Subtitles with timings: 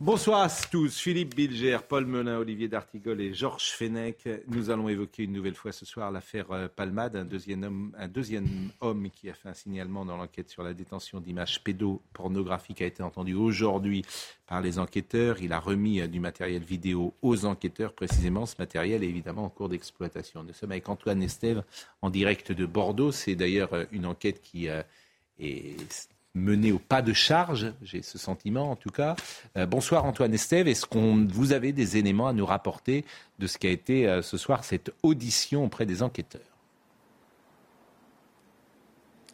[0.00, 4.28] Bonsoir à tous, Philippe Bilger, Paul Melun, Olivier D'Artigol et Georges Fenech.
[4.46, 8.06] Nous allons évoquer une nouvelle fois ce soir l'affaire euh, Palmade, un deuxième, homme, un
[8.06, 12.86] deuxième homme qui a fait un signalement dans l'enquête sur la détention d'images pédopornographiques a
[12.86, 14.04] été entendu aujourd'hui
[14.46, 15.42] par les enquêteurs.
[15.42, 17.92] Il a remis euh, du matériel vidéo aux enquêteurs.
[17.92, 20.44] Précisément, ce matériel est évidemment en cours d'exploitation.
[20.44, 21.64] Nous sommes avec Antoine Estève
[22.02, 23.10] en direct de Bordeaux.
[23.10, 24.84] C'est d'ailleurs euh, une enquête qui est
[26.34, 29.16] menée au pas de charge, j'ai ce sentiment en tout cas.
[29.56, 33.04] Euh, bonsoir Antoine Estève, est-ce que vous avez des éléments à nous rapporter
[33.38, 36.42] de ce qu'a été euh, ce soir cette audition auprès des enquêteurs?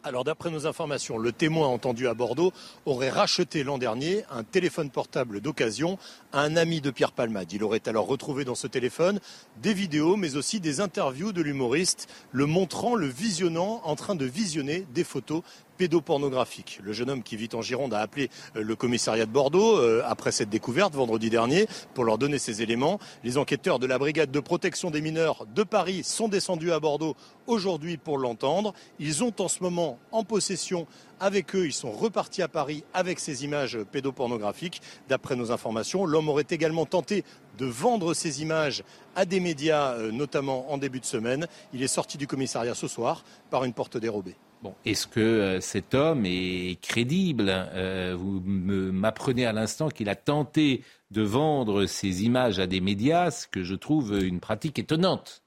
[0.05, 2.53] Alors d'après nos informations, le témoin entendu à Bordeaux
[2.85, 5.97] aurait racheté l'an dernier un téléphone portable d'occasion
[6.31, 7.51] à un ami de Pierre Palmade.
[7.53, 9.19] Il aurait alors retrouvé dans ce téléphone
[9.63, 14.25] des vidéos mais aussi des interviews de l'humoriste le montrant, le visionnant, en train de
[14.25, 15.41] visionner des photos
[15.77, 16.79] pédopornographique.
[16.83, 20.01] Le jeune homme qui vit en Gironde a appelé euh, le commissariat de Bordeaux euh,
[20.05, 22.99] après cette découverte vendredi dernier pour leur donner ces éléments.
[23.23, 27.15] Les enquêteurs de la brigade de protection des mineurs de Paris sont descendus à Bordeaux
[27.47, 28.73] aujourd'hui pour l'entendre.
[28.99, 30.87] Ils ont en ce moment en possession
[31.19, 34.81] avec eux, ils sont repartis à Paris avec ces images pédopornographiques.
[35.07, 37.23] D'après nos informations, l'homme aurait également tenté
[37.57, 38.83] de vendre ces images
[39.15, 41.47] à des médias, euh, notamment en début de semaine.
[41.73, 44.35] Il est sorti du commissariat ce soir par une porte dérobée.
[44.61, 47.49] Bon, Est-ce que euh, cet homme est crédible?
[47.49, 53.31] Euh, Vous m'apprenez à l'instant qu'il a tenté de vendre ces images à des médias,
[53.31, 55.41] ce que je trouve une pratique étonnante.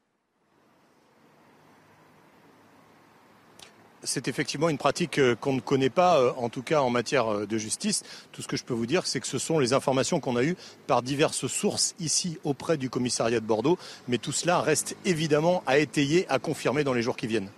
[4.05, 7.59] c'est effectivement une pratique euh, qu'on ne connaît pas, en tout cas en matière de
[7.59, 8.05] justice.
[8.33, 10.45] Tout ce que je peux vous dire, c'est que ce sont les informations qu'on a
[10.45, 13.77] eues par diverses sources ici auprès du commissariat de Bordeaux.
[14.07, 17.51] Mais tout cela reste évidemment à étayer, à confirmer dans les jours qui viennent.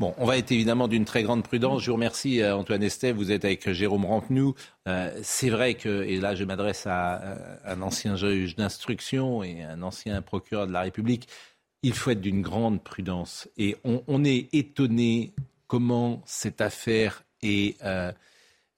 [0.00, 1.82] Bon, on va être évidemment d'une très grande prudence.
[1.82, 3.16] Je vous remercie, euh, Antoine Estève.
[3.16, 4.54] Vous êtes avec Jérôme Rampnou.
[4.86, 9.64] Euh, c'est vrai que, et là je m'adresse à, euh, un ancien juge d'instruction et
[9.64, 11.28] un ancien procureur de la République,
[11.82, 13.48] il faut être d'une grande prudence.
[13.56, 15.32] Et on, est étonné
[15.66, 17.76] comment cette affaire est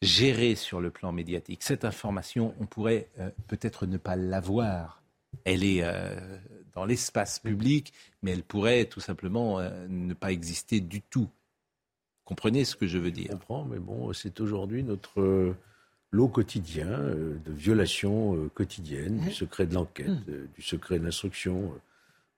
[0.02, 1.62] gérée sur le plan médiatique.
[1.62, 3.08] Cette information, on pourrait
[3.46, 5.02] peut-être ne pas l'avoir.
[5.44, 5.82] Elle est
[6.74, 7.92] dans l'espace public,
[8.22, 11.28] mais elle pourrait tout simplement euh, ne pas exister du tout.
[12.24, 13.28] Comprenez ce que je veux dire?
[13.30, 15.56] Je comprends, mais bon, c'est aujourd'hui notre euh,
[16.12, 20.48] lot quotidien euh, de violations quotidiennes du secret de l'enquête, mmh.
[20.54, 21.72] du secret de l'instruction.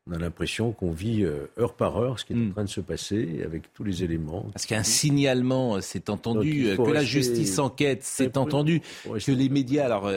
[0.08, 1.24] On a l'impression qu'on vit
[1.58, 4.48] heure par heure ce qui est en train de se passer avec tous les éléments.
[4.52, 10.10] Parce qu'un signalement, c'est entendu, que la justice enquête, c'est entendu, que les médias, alors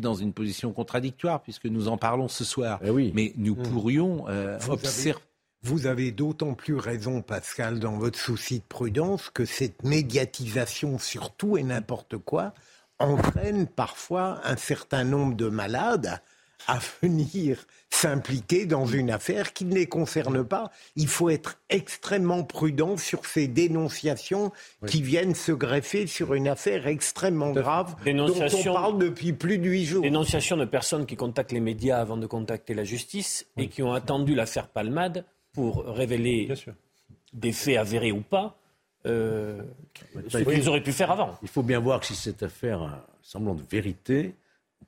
[0.00, 2.80] dans une position contradictoire puisque nous en parlons ce soir.
[2.84, 3.12] Eh oui.
[3.14, 3.62] Mais nous hmm.
[3.62, 5.20] pourrions euh, observer.
[5.62, 11.34] Vous avez d'autant plus raison, Pascal, dans votre souci de prudence, que cette médiatisation sur
[11.34, 12.54] tout et n'importe quoi
[12.98, 16.20] entraîne parfois un certain nombre de malades
[16.66, 20.70] à venir s'impliquer dans une affaire qui ne les concerne pas.
[20.96, 24.52] Il faut être extrêmement prudent sur ces dénonciations
[24.86, 29.68] qui viennent se greffer sur une affaire extrêmement grave dont on parle depuis plus de
[29.68, 30.02] huit jours.
[30.02, 33.92] Dénonciation de personnes qui contactent les médias avant de contacter la justice et qui ont
[33.92, 36.52] attendu l'affaire Palmade pour révéler
[37.32, 38.58] des faits avérés ou pas.
[39.06, 39.62] Euh,
[40.28, 41.38] ce qu'ils auraient pu faire avant.
[41.42, 44.34] Il faut bien voir que si cette affaire a semblant de vérité,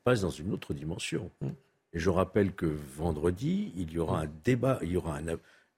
[0.08, 1.30] passe dans une autre dimension.
[1.42, 1.48] Mm.
[1.92, 5.20] Et je rappelle que vendredi, il y aura un débat, il y aura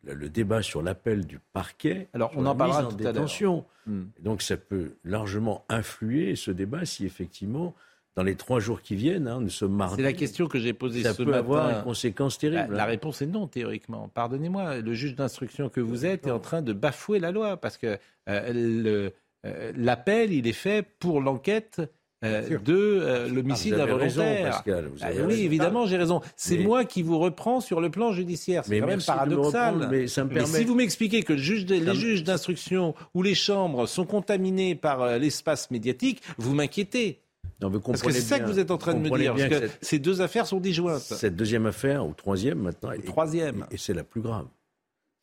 [0.04, 2.08] le débat sur l'appel du parquet.
[2.14, 3.64] Alors, on en parlera en détention.
[3.86, 4.04] Hmm.
[4.20, 7.74] Donc, ça peut largement influer ce débat si effectivement,
[8.16, 9.96] dans les trois jours qui viennent, hein, nous sommes mardi.
[9.96, 12.74] C'est la question que j'ai posée ça peut avoir une conséquence terrible.
[12.74, 12.86] La, hein.
[12.86, 14.08] réponse est non, théoriquement.
[14.08, 17.78] Pardonnez-moi, le juge d'instruction que vous êtes est en train de bafouer la loi parce
[17.78, 19.10] que euh,
[19.46, 21.80] euh, l'appel, il est fait pour l'enquête
[22.22, 24.62] euh, de euh, l'homicide ah, involontaire.
[25.00, 26.20] Ah, oui, évidemment, j'ai raison.
[26.36, 28.62] C'est moi qui vous reprends sur le plan judiciaire.
[28.66, 29.88] C'est quand même paradoxal.
[29.90, 30.58] mais, ça me permet...
[30.58, 35.00] si vous m'expliquez que le juge les juges d'instruction ou les chambres sont contaminés par
[35.00, 37.22] euh, l'espace médiatique, vous m'inquiétez.
[37.62, 39.34] Non, parce que c'est ça que vous êtes en train de me dire.
[39.34, 41.00] Parce que ces deux affaires sont disjointes.
[41.00, 42.92] Cette deuxième affaire, ou troisième maintenant.
[42.92, 43.66] Et, troisième.
[43.70, 44.46] Et, c'est la plus grave.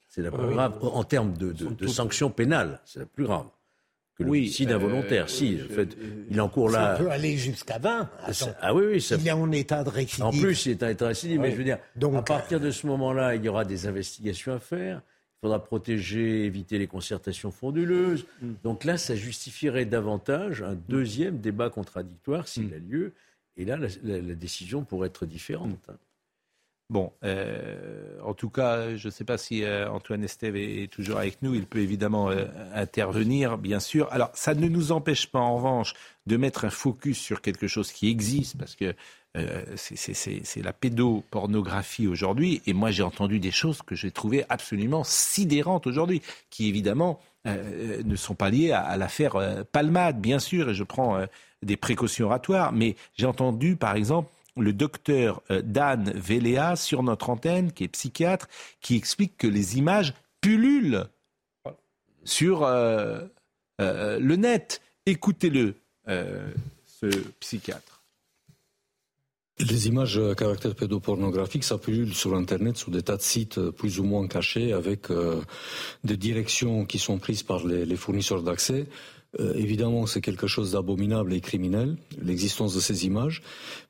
[0.07, 2.81] C'est la plus grave en termes de, de sanctions pénales.
[2.85, 3.45] C'est la plus grave
[4.17, 5.29] que l'homicide involontaire.
[5.29, 5.97] Si, en fait,
[6.29, 6.97] il encourt là.
[6.97, 8.09] Ça peut aller jusqu'à 20.
[8.61, 9.01] ah oui, oui.
[9.01, 9.15] Ça...
[9.15, 10.25] Il est en état de récidive.
[10.25, 11.39] En plus, il est en état de récidive.
[11.39, 14.53] Mais je veux dire, Donc, à partir de ce moment-là, il y aura des investigations
[14.53, 15.01] à faire.
[15.37, 18.25] Il faudra protéger, éviter les concertations frauduleuses.
[18.41, 18.53] Mm.
[18.63, 22.73] Donc là, ça justifierait davantage un deuxième débat contradictoire s'il mm.
[22.73, 23.13] a lieu.
[23.55, 25.77] Et là, la, décision pourrait être différente.
[25.87, 25.93] Mm.
[26.89, 31.17] Bon, euh, en tout cas, je ne sais pas si euh, Antoine Estève est, toujours
[31.17, 31.53] avec nous.
[31.53, 34.07] Il peut évidemment euh, intervenir, bien sûr.
[34.09, 35.95] Alors, ça ne nous empêche pas, en revanche,
[36.27, 38.95] de mettre un focus sur quelque chose qui existe, parce que
[39.75, 42.61] c'est la pédopornographie aujourd'hui.
[42.65, 48.15] Et moi, j'ai entendu des choses que j'ai trouvées absolument sidérantes aujourd'hui, qui évidemment ne
[48.15, 51.23] sont pas liées à, à l'affaire Palmade, bien sûr, et je prends
[51.61, 52.71] des précautions oratoires.
[52.71, 54.31] Mais j'ai entendu, par exemple,
[54.61, 58.47] le docteur euh, Dan Véléa sur notre antenne, qui est psychiatre,
[58.81, 61.05] qui explique que les images pullulent
[62.23, 63.21] sur euh,
[63.81, 64.81] euh, le net.
[65.05, 65.75] Écoutez-le,
[66.07, 67.07] ce
[67.39, 68.03] psychiatre.
[69.59, 73.99] Les images à caractère pédopornographique, ça pullule sur Internet sur des tas de sites plus
[73.99, 75.07] ou moins cachés avec
[76.03, 78.85] des directions qui sont prises par les fournisseurs d'accès.
[79.39, 83.41] Euh, évidemment, c'est quelque chose d'abominable et criminel, l'existence de ces images,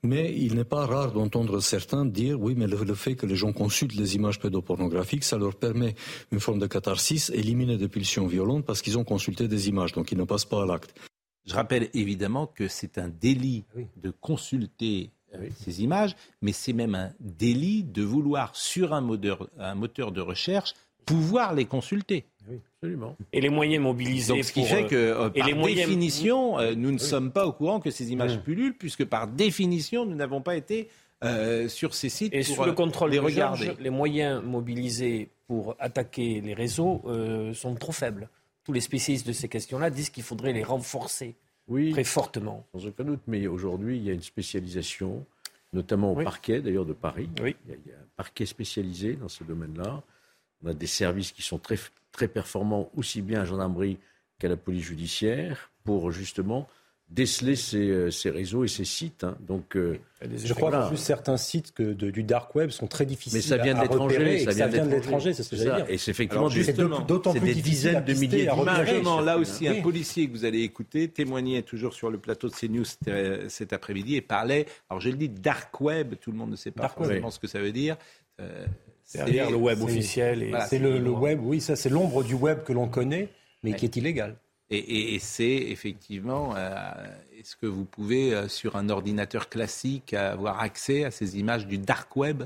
[0.03, 3.53] mais il n'est pas rare d'entendre certains dire oui, mais le, fait que les gens
[3.53, 5.95] consultent les images pédopornographiques, ça leur permet
[6.31, 10.11] une forme de catharsis, éliminer des pulsions violentes parce qu'ils ont consulté des images, donc
[10.11, 10.93] ils ne passent pas à l'acte.
[11.45, 13.63] Je rappelle évidemment que c'est un délit
[13.95, 20.11] de consulter euh, ces images, mais c'est même un délit de vouloir, sur un moteur
[20.11, 20.73] de recherche,
[21.05, 22.25] pouvoir les consulter.
[22.49, 23.15] Oui, absolument.
[23.33, 24.33] Et les moyens mobilisés.
[24.33, 27.79] Donc, ce qui fait que, euh, par définition, euh, nous ne sommes pas au courant
[27.79, 30.89] que ces images pullulent, puisque par définition, nous n'avons pas été
[31.23, 33.71] euh, sur ces sites et pour sous le contrôle les regarder.
[33.79, 37.03] les moyens mobilisés pour attaquer les réseaux
[37.53, 38.29] sont trop faibles.
[38.63, 41.35] Tous les spécialistes de ces questions-là disent qu'il faudrait les renforcer
[41.67, 42.65] oui, très fortement.
[42.73, 45.25] Sans aucun doute, mais aujourd'hui, il y a une spécialisation,
[45.73, 47.29] notamment au parquet d'ailleurs de Paris.
[47.41, 47.55] Oui.
[47.65, 50.01] Il, y a, un parquet spécialisé dans ce domaine-là.
[50.63, 51.77] On a des services qui sont très,
[52.17, 53.99] très performants, aussi bien à la gendarmerie
[54.39, 56.67] qu'à la police judiciaire, pour justement
[57.09, 59.23] déceler ces, euh, ces, réseaux et ces sites.
[59.23, 59.37] Hein.
[59.39, 63.37] Donc, euh, je crois qu'en plus certains sites que du dark web sont très difficiles.
[63.37, 64.39] Mais ça vient de l'étranger.
[64.39, 65.85] Ça, vient de l'étranger, c'est ce que j'allais dire.
[65.89, 66.49] Et c'est effectivement
[67.01, 69.01] d'autant plus des dizaines de milliers d'images.
[69.23, 72.85] Là aussi, un policier que vous allez écouter témoignait toujours sur le plateau de CNews
[73.47, 74.65] cet après-midi et parlait.
[74.89, 76.15] Alors je le dis dark web.
[76.19, 77.95] Tout le monde ne sait pas forcément ce que ça veut dire.
[78.39, 78.65] Euh,
[79.13, 80.57] derrière le web officiel.
[80.69, 83.29] c'est le, web, oui, ça c'est l'ombre du web que l'on connaît,
[83.63, 84.35] mais qui est illégal.
[84.69, 86.69] Et, c'est effectivement, euh,
[87.39, 91.77] est-ce que vous pouvez, euh, sur un ordinateur classique, avoir accès à ces images du
[91.77, 92.43] dark web?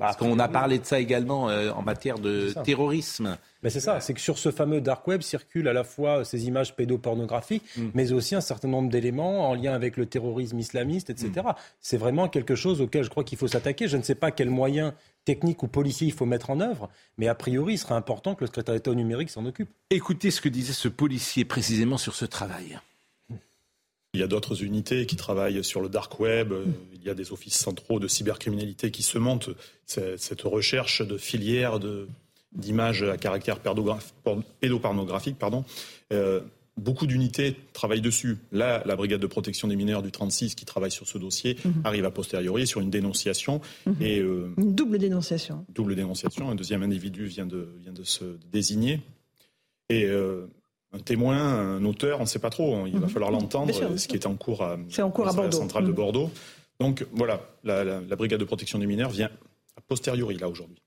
[0.00, 3.36] Parce qu'on a parlé de ça également euh, en matière de terrorisme.
[3.62, 6.46] Mais c'est ça, c'est que sur ce fameux dark web circulent à la fois ces
[6.46, 7.88] images pédopornographiques, mm.
[7.92, 11.30] mais aussi un certain nombre d'éléments en lien avec le terrorisme islamiste, etc.
[11.44, 11.52] Mm.
[11.80, 13.86] C'est vraiment quelque chose auquel je crois qu'il faut s'attaquer.
[13.86, 14.92] Je ne sais pas quels moyens
[15.26, 16.88] techniques ou policiers il faut mettre en œuvre,
[17.18, 19.68] mais a priori, il serait important que le secrétaire d'État au numérique s'en occupe.
[19.90, 22.78] Écoutez ce que disait ce policier précisément sur ce travail.
[24.14, 26.52] Il y a d'autres unités qui travaillent sur le dark web.
[26.94, 29.50] Il y a des offices centraux de cybercriminalité qui se montent
[29.86, 31.78] cette recherche de filières
[32.52, 33.60] d'images à caractère
[34.60, 35.38] pédopornographique.
[35.38, 35.64] Pardon.
[36.12, 36.40] Euh,
[36.76, 38.38] beaucoup d'unités travaillent dessus.
[38.52, 41.82] Là, la brigade de protection des mineurs du 36 qui travaille sur ce dossier mhm.
[41.84, 43.60] arrive a posteriori sur une dénonciation.
[43.86, 43.96] Mhm.
[44.00, 45.64] Et, euh, une double dénonciation.
[45.68, 46.50] Double dénonciation.
[46.50, 49.00] Un deuxième individu vient de, vient de se désigner.
[49.88, 50.46] Et euh,
[50.92, 52.86] un témoin, un auteur, on ne sait pas trop.
[52.86, 53.08] Il va mhm.
[53.08, 55.94] falloir l'entendre, ce qui est en cours à, en cours à la centrale de mhm.
[55.94, 56.30] Bordeaux.
[56.80, 59.30] Donc voilà, la, brigade de protection des mineurs vient
[59.76, 60.82] a posteriori là aujourd'hui.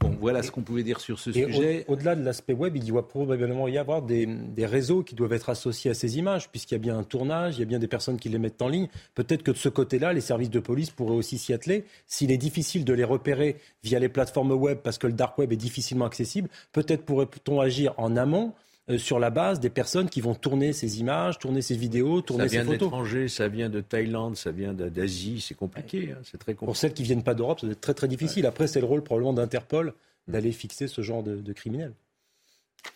[0.00, 1.84] Bon, voilà ce qu'on pouvait dire sur ce sujet.
[1.88, 5.50] Au-delà de l'aspect web, il doit probablement y avoir des, des, réseaux qui doivent être
[5.50, 7.88] associés à ces images, puisqu'il y a bien un tournage, il y a bien des
[7.88, 8.88] personnes qui les mettent en ligne.
[9.14, 11.84] Peut-être que de ce côté-là, les services de police pourraient aussi s'y atteler.
[12.06, 15.52] S'il est difficile de les repérer via les plateformes web, parce que le dark web
[15.52, 18.54] est difficilement accessible, peut-être pourrait-on agir en amont
[18.96, 22.62] sur la base des personnes qui vont tourner ces images, tourner ces vidéos, tourner ces
[22.62, 22.90] photos.
[22.90, 26.66] Ça vient ça vient de Thaïlande, ça vient d'Asie, c'est compliqué, hein, c'est très compliqué.
[26.66, 28.46] Pour celles qui viennent pas d'Europe, ça va être très très difficile.
[28.46, 30.32] Après, c'est le rôle probablement d'Interpol mm.
[30.32, 31.92] d'aller fixer ce genre de, criminels.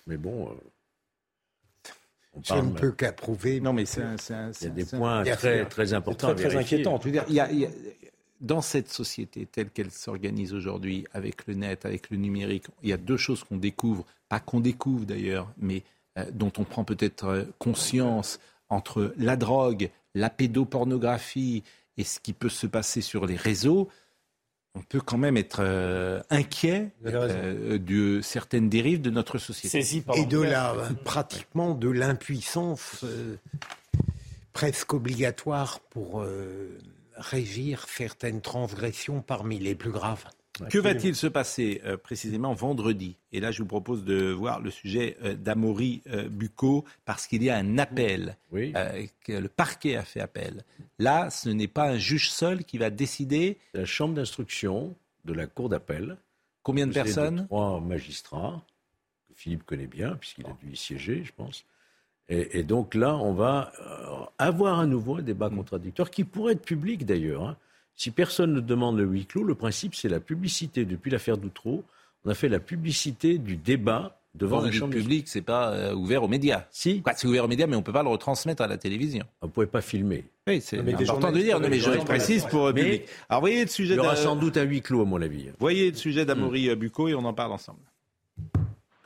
[0.07, 0.49] Mais bon.
[0.49, 0.55] Euh,
[2.43, 3.61] je ne peux qu'approuver.
[3.61, 6.35] Non, mais c'est Il y a des points très, très importants.
[6.35, 6.99] Très, très inquiétants.
[7.01, 7.49] Je veux dire, il y a,
[8.43, 12.93] dans cette société telle qu'elle s'organise aujourd'hui, avec le net, avec le numérique, il y
[12.93, 15.83] a deux choses qu'on découvre pas qu'on découvre d'ailleurs, mais
[16.19, 21.63] euh, dont on prend peut-être euh, conscience entre la drogue, la pédopornographie
[21.97, 23.89] et ce qui peut se passer sur les réseaux,
[24.75, 30.03] on peut quand même être euh, inquiet euh, de certaines dérives de notre société.
[30.15, 33.37] Et de la, pratiquement de l'impuissance euh,
[34.53, 36.25] presque obligatoire pour
[37.17, 40.25] régir certaines transgressions parmi les plus graves.
[40.69, 43.17] Que va-t-il se passer euh, précisément vendredi?
[43.33, 47.43] Et là, je vous propose de voir le sujet euh, d'Amaury euh, Bucco, parce qu'il
[47.43, 50.63] y a un appel, que le parquet a fait appel.
[50.99, 53.59] Là, ce n'est pas un juge seul qui va décider.
[53.73, 56.19] La chambre d'instruction de la cour d'appel.
[56.63, 57.47] Combien de personnes?
[57.47, 58.63] Trois magistrats,
[59.29, 61.65] que Philippe connaît bien, puisqu'il a dû y siéger, je pense.
[62.29, 63.73] Et, donc là, on va
[64.39, 67.43] avoir à nouveau un débat contradictoire, qui pourrait être public d'ailleurs.
[67.43, 67.57] Hein.
[67.95, 70.85] Si personne ne demande le huis clos, le principe, c'est la publicité.
[70.85, 71.85] Depuis l'affaire d'Outreau,
[72.25, 76.23] on a fait la publicité du débat devant la chambre publique, c'est pas euh, ouvert
[76.23, 76.65] aux médias.
[76.71, 77.03] Si.
[77.17, 79.25] c'est ouvert aux médias, mais on peut pas le retransmettre à la télévision.
[79.43, 80.25] On ne pouvait pas filmer.
[80.47, 83.03] Oui, c'est important de dire, mais je précise pour le public.
[83.29, 83.95] Alors, voyez le sujet.
[83.95, 85.51] Il y aura sans doute un huis clos, à mon avis.
[85.59, 86.75] Voyez le sujet d'Amaury hmm.
[86.75, 87.81] Bucco et on en parle ensemble.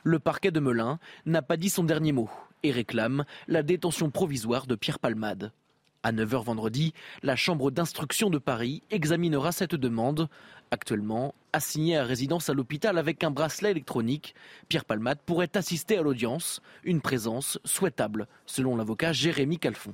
[0.03, 2.29] Le parquet de Melun n'a pas dit son dernier mot
[2.63, 5.51] et réclame la détention provisoire de Pierre Palmade.
[6.03, 10.29] À 9h vendredi, la Chambre d'instruction de Paris examinera cette demande.
[10.71, 14.35] Actuellement, assigné à résidence à l'hôpital avec un bracelet électronique,
[14.69, 19.93] Pierre Palmade pourrait assister à l'audience, une présence souhaitable, selon l'avocat Jérémy Calfon.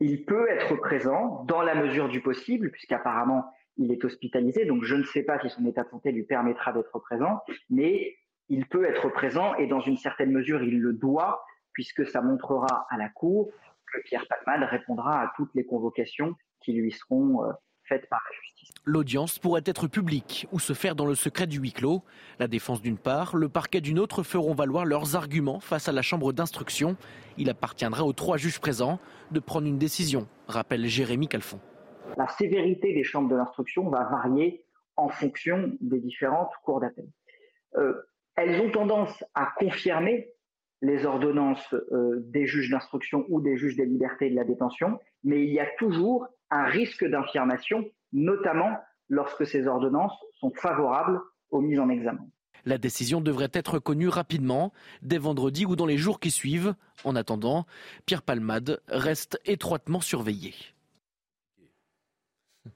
[0.00, 3.44] Il peut être présent dans la mesure du possible, puisqu'apparemment
[3.78, 6.72] il est hospitalisé, donc je ne sais pas si son état de santé lui permettra
[6.72, 8.16] d'être présent, mais
[8.48, 12.86] il peut être présent et dans une certaine mesure il le doit, puisque ça montrera
[12.90, 13.50] à la Cour
[14.00, 17.52] Pierre Palmade répondra à toutes les convocations qui lui seront euh,
[17.84, 18.70] faites par la justice.
[18.84, 22.02] L'audience pourrait être publique ou se faire dans le secret du huis clos.
[22.38, 26.02] La défense d'une part, le parquet d'une autre feront valoir leurs arguments face à la
[26.02, 26.96] chambre d'instruction.
[27.38, 28.98] Il appartiendra aux trois juges présents
[29.30, 31.60] de prendre une décision, rappelle Jérémy Calfon.
[32.16, 34.64] La sévérité des chambres de l'instruction va varier
[34.96, 37.06] en fonction des différentes cours d'appel.
[37.76, 37.94] Euh,
[38.36, 40.32] elles ont tendance à confirmer
[40.82, 44.98] les ordonnances euh, des juges d'instruction ou des juges des libertés et de la détention,
[45.24, 48.76] mais il y a toujours un risque d'infirmation, notamment
[49.08, 51.20] lorsque ces ordonnances sont favorables
[51.50, 52.26] aux mises en examen.
[52.64, 54.72] La décision devrait être connue rapidement,
[55.02, 56.74] dès vendredi ou dans les jours qui suivent.
[57.04, 57.66] En attendant,
[58.06, 60.54] Pierre Palmade reste étroitement surveillé.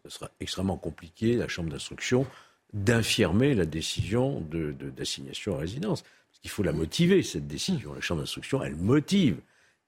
[0.04, 2.26] Ce sera extrêmement compliqué, la Chambre d'instruction,
[2.72, 6.02] d'infirmer la décision d'assignation à résidence.
[6.46, 7.92] Il faut la motiver, cette décision.
[7.92, 9.38] La Chambre d'instruction, elle motive.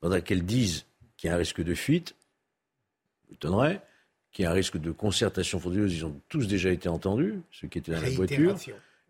[0.00, 0.87] Pendant qu'elle dise
[1.17, 2.17] qu'il y a un risque de fuite,
[3.31, 3.81] m'étonnerait,
[4.33, 7.69] qu'il y a un risque de concertation frauduleuse, ils ont tous déjà été entendus, ceux
[7.69, 8.57] qui étaient dans la voiture.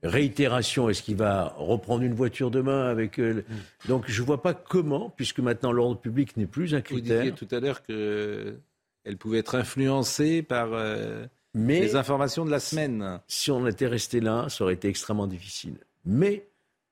[0.03, 3.19] Réitération, est-ce qu'il va reprendre une voiture demain avec...
[3.19, 3.89] Euh, mm.
[3.89, 7.25] Donc je ne vois pas comment, puisque maintenant l'ordre public n'est plus un critère.
[7.25, 11.25] Vous disiez tout à l'heure qu'elle pouvait être influencée par euh,
[11.55, 13.21] les informations de la semaine.
[13.27, 15.79] Si on était resté là, ça aurait été extrêmement difficile.
[16.05, 16.47] Mais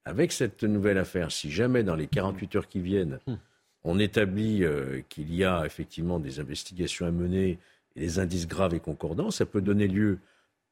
[0.07, 3.35] avec cette nouvelle affaire, si jamais dans les 48 heures qui viennent, hmm.
[3.83, 7.59] on établit euh, qu'il y a effectivement des investigations à mener
[7.97, 10.19] et des indices graves et concordants, ça peut donner lieu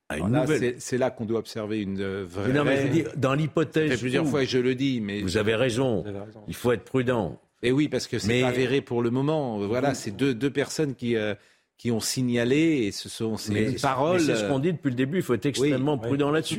[0.09, 0.77] à une nouvelle.
[0.79, 2.53] C'est là qu'on doit observer une euh, vraie.
[2.53, 3.99] non, mais je dis, dans l'hypothèse.
[3.99, 5.21] plusieurs fois je le dis, mais.
[5.21, 6.05] Vous avez raison.
[6.47, 7.41] Il faut être prudent.
[7.63, 9.59] Et oui, parce que c'est avéré pour le moment.
[9.67, 11.17] Voilà, c'est deux, deux personnes qui.
[11.17, 11.35] Euh,
[11.77, 14.21] qui ont signalé, et ce sont ces paroles.
[14.21, 16.59] C'est ce qu'on dit depuis le début, il faut être extrêmement prudent là-dessus.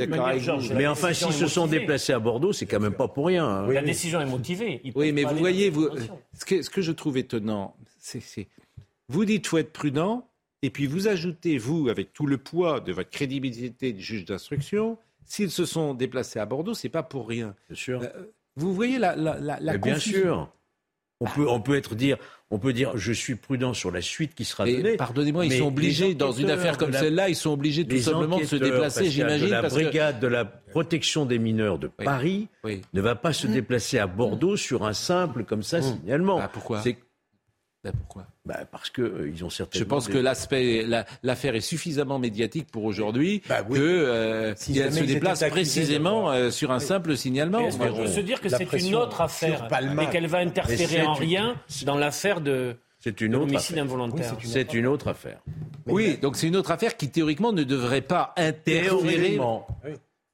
[0.75, 3.45] Mais enfin, s'ils se sont déplacés à Bordeaux, c'est quand même pas pour rien.
[3.45, 3.71] Hein.
[3.71, 4.81] La décision est motivée.
[4.95, 5.89] oui, mais vous voyez, vous,
[6.33, 8.47] ce, que, ce que je trouve étonnant, c'est
[9.07, 10.27] vous dites faut être prudent,
[10.61, 14.97] et puis vous ajoutez, vous, avec tout le poids de votre crédibilité de juge d'instruction,
[15.25, 17.55] s'ils se sont déplacés à Bordeaux, c'est pas pour rien.
[17.69, 18.01] Bien sûr.
[18.01, 20.49] Euh, vous voyez la, la, la, Bien sûr.
[21.21, 22.17] On peut, on peut être dire,
[22.51, 24.97] on peut dire, je suis prudent sur la suite qui sera donnée.
[24.97, 28.43] Pardonnez-moi, ils sont obligés dans une affaire comme celle-là, ils sont obligés tout simplement de
[28.43, 29.49] se déplacer, j'imagine.
[29.49, 34.07] La brigade de la protection des mineurs de Paris ne va pas se déplacer à
[34.07, 35.83] Bordeaux sur un simple comme ça mmh.
[35.83, 36.39] signalement.
[36.39, 36.81] Bah, pourquoi?
[37.85, 38.25] Bah, pourquoi?
[38.45, 39.83] Bah Parce qu'ils euh, ils ont certainement.
[39.83, 40.87] Je pense que l'aspect,
[41.21, 46.79] l'affaire est suffisamment médiatique pour aujourd'hui bah que euh, se déplace précisément euh, sur un
[46.79, 47.59] simple signalement.
[47.59, 49.67] Est-ce qu'on peut se dire que c'est une autre affaire
[50.01, 54.35] et qu'elle va interférer en rien dans l'affaire de c'est une autre homicide involontaire.
[54.43, 55.39] c'est une autre affaire.
[55.85, 59.39] Oui, donc c'est une autre affaire qui théoriquement ne devrait pas interférer.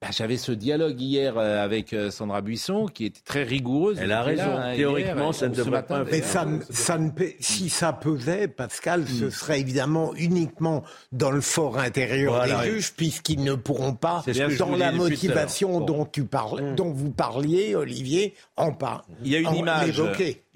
[0.01, 3.99] Bah, j'avais ce dialogue hier euh, avec euh, Sandra Buisson qui était très rigoureuse.
[4.01, 4.57] Elle a raison.
[4.57, 6.03] Hein, Théoriquement, ça ne devrait pas.
[6.05, 9.29] Mais ça, ça ne, si ça pesait, Pascal, ce hmm.
[9.29, 14.23] serait évidemment uniquement dans le fort intérieur des juges, puisqu'ils ne pourront pas,
[14.57, 16.75] dans la motivation dont, tu parles, hmm.
[16.75, 19.05] dont vous parliez, Olivier, en pas.
[19.23, 20.01] Il y a une image.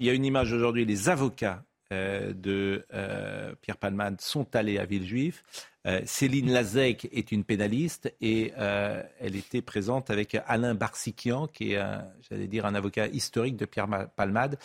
[0.00, 0.84] Il y a une image aujourd'hui.
[0.84, 1.62] Les avocats
[1.92, 2.84] euh, de
[3.62, 5.44] Pierre Palmade sont allés à Villejuif.
[6.04, 11.82] Céline Lazec est une pénaliste et elle était présente avec Alain Barsikian, qui est,
[12.28, 14.58] j'allais dire, un avocat historique de Pierre Palmade.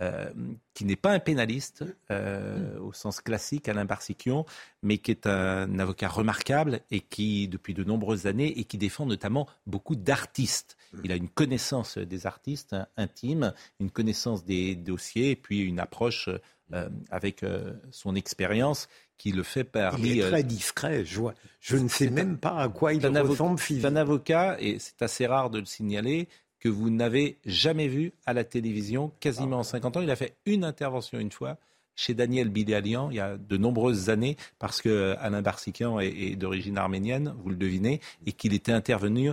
[0.00, 0.28] Euh,
[0.74, 4.44] qui n'est pas un pénaliste euh, au sens classique, Alain Barsikian,
[4.82, 9.06] mais qui est un avocat remarquable et qui, depuis de nombreuses années, et qui défend
[9.06, 10.76] notamment beaucoup d'artistes.
[11.02, 16.28] Il a une connaissance des artistes intimes, une connaissance des dossiers, et puis une approche
[16.72, 17.44] euh, avec
[17.90, 19.98] son expérience qui le fait par.
[19.98, 21.04] Il est très discret.
[21.04, 21.34] Je, vois.
[21.60, 25.26] je ne sais même pas à quoi il ressemble C'est un avocat, et c'est assez
[25.26, 26.28] rare de le signaler,
[26.60, 30.00] que vous n'avez jamais vu à la télévision, quasiment en 50 ans.
[30.00, 31.58] Il a fait une intervention une fois
[31.94, 36.78] chez Daniel Bidalian il y a de nombreuses années, parce que Alain Barsikian est, d'origine
[36.78, 39.30] arménienne, vous le devinez, et qu'il était intervenu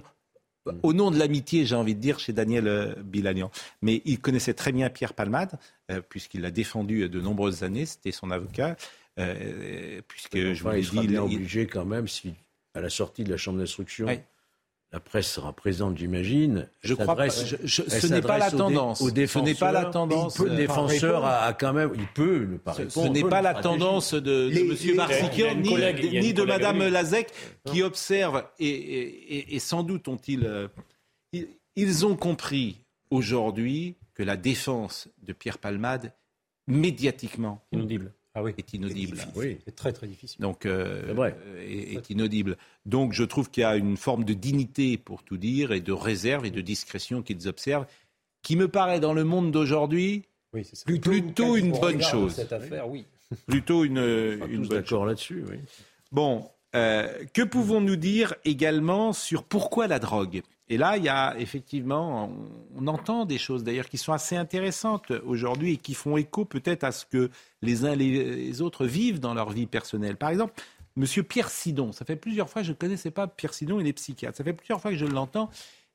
[0.83, 3.51] au nom de l'amitié, j'ai envie de dire, chez Daniel euh, Bilalian.
[3.81, 5.57] Mais il connaissait très bien Pierre Palmade,
[5.89, 8.75] euh, puisqu'il l'a défendu de nombreuses années, c'était son avocat.
[9.19, 12.33] Euh, puisque je vous l'ai dit, il est obligé quand même, si
[12.73, 14.07] à la sortie de la chambre d'instruction,
[14.93, 16.67] la presse sera présente, j'imagine.
[16.81, 17.29] Je crois pas.
[17.29, 18.99] ce n'est pas la tendance.
[18.99, 20.37] ce n'est pas la tendance.
[20.39, 23.07] le défenseur a, quand même, il peut ne pas répondre.
[23.07, 24.97] Ce n'est pas la tendance de, M.
[24.97, 27.31] Barsikian ni, de Mme Lazec
[27.65, 30.67] qui observent et, sans doute ont-ils, euh,
[31.75, 32.81] ils ont compris
[33.11, 36.11] aujourd'hui que la défense de Pierre Palmade
[36.67, 38.53] médiatiquement inaudible ah oui.
[38.57, 39.17] est inaudible.
[39.35, 40.41] Oui, c'est très très difficile.
[40.41, 42.57] Donc, euh, est, inaudible.
[42.85, 45.91] Donc, je trouve qu'il y a une forme de dignité pour tout dire et de
[45.91, 47.87] réserve et de discrétion qu'ils observent,
[48.41, 50.23] qui me paraît dans le monde d'aujourd'hui
[50.85, 52.33] plutôt, une, bonne chose.
[52.33, 53.05] Cette affaire, oui.
[53.47, 53.97] Plutôt une,
[54.49, 55.07] une bonne chose.
[55.07, 55.45] là-dessus.
[55.49, 55.57] Oui.
[56.11, 60.41] Bon, euh, que pouvons-nous dire également sur pourquoi la drogue?
[60.71, 62.31] Et là, il y a effectivement,
[62.75, 66.85] on, entend des choses d'ailleurs qui sont assez intéressantes aujourd'hui et qui font écho peut-être
[66.85, 67.29] à ce que
[67.61, 70.15] les uns les autres vivent dans leur vie personnelle.
[70.15, 70.53] Par exemple,
[70.95, 73.93] Monsieur Pierre Sidon, ça fait plusieurs fois, je ne connaissais pas Pierre Sidon, il est
[73.93, 75.49] psychiatre, ça fait plusieurs fois que je l'entends,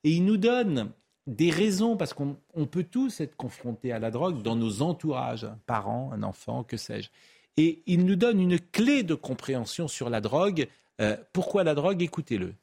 [0.05, 0.91] et il nous donne
[1.27, 2.37] des raisons, parce qu'on
[2.71, 6.77] peut tous être confrontés à la drogue dans nos entourages, un parent, un enfant, que
[6.77, 7.11] sais-je.
[7.57, 10.69] Et il nous donne une clé de compréhension sur la drogue.
[11.01, 12.03] Euh, pourquoi la drogue?
[12.03, 12.55] Écoutez-le.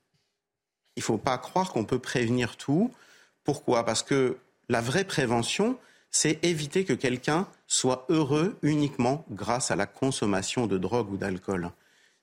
[0.96, 2.92] Il ne faut pas croire qu'on peut prévenir tout.
[3.44, 3.86] Pourquoi?
[3.86, 4.38] Parce que
[4.70, 5.78] la vraie prévention,
[6.12, 11.72] c'est éviter que quelqu'un soit heureux uniquement grâce à la consommation de drogue ou d'alcool.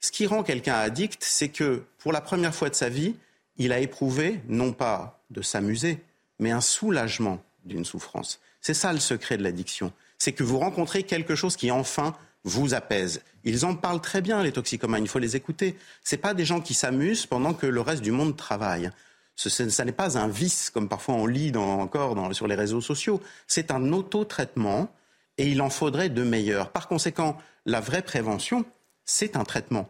[0.01, 3.17] Ce qui rend quelqu'un addict, c'est que pour la première fois de sa vie,
[3.57, 5.99] il a éprouvé non pas de s'amuser,
[6.39, 8.41] mais un soulagement d'une souffrance.
[8.61, 9.93] C'est ça le secret de l'addiction.
[10.19, 13.23] C'est que vous rencontrez quelque chose qui enfin vous apaise.
[13.45, 15.77] Ils en parlent très bien, les toxicomanes, il faut les écouter.
[16.05, 18.91] Ce pas des gens qui s'amusent pendant que le reste du monde travaille.
[19.37, 23.23] Ce, n'est pas un vice, comme parfois on lit encore sur les réseaux sociaux.
[23.47, 24.93] C'est un auto-traitement
[25.39, 26.71] et il en faudrait de meilleurs.
[26.73, 28.67] Par conséquent, la vraie prévention,
[29.07, 29.89] c'est un traitement.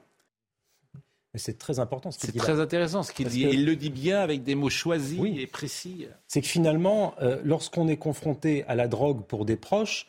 [1.34, 2.38] c'est très important ce qu'il dit.
[2.38, 3.42] C'est très intéressant ce qu'il dit.
[3.42, 6.06] Il le dit bien avec des mots choisis et précis.
[6.28, 10.06] C'est que finalement, euh, lorsqu'on est confronté à la drogue pour des proches,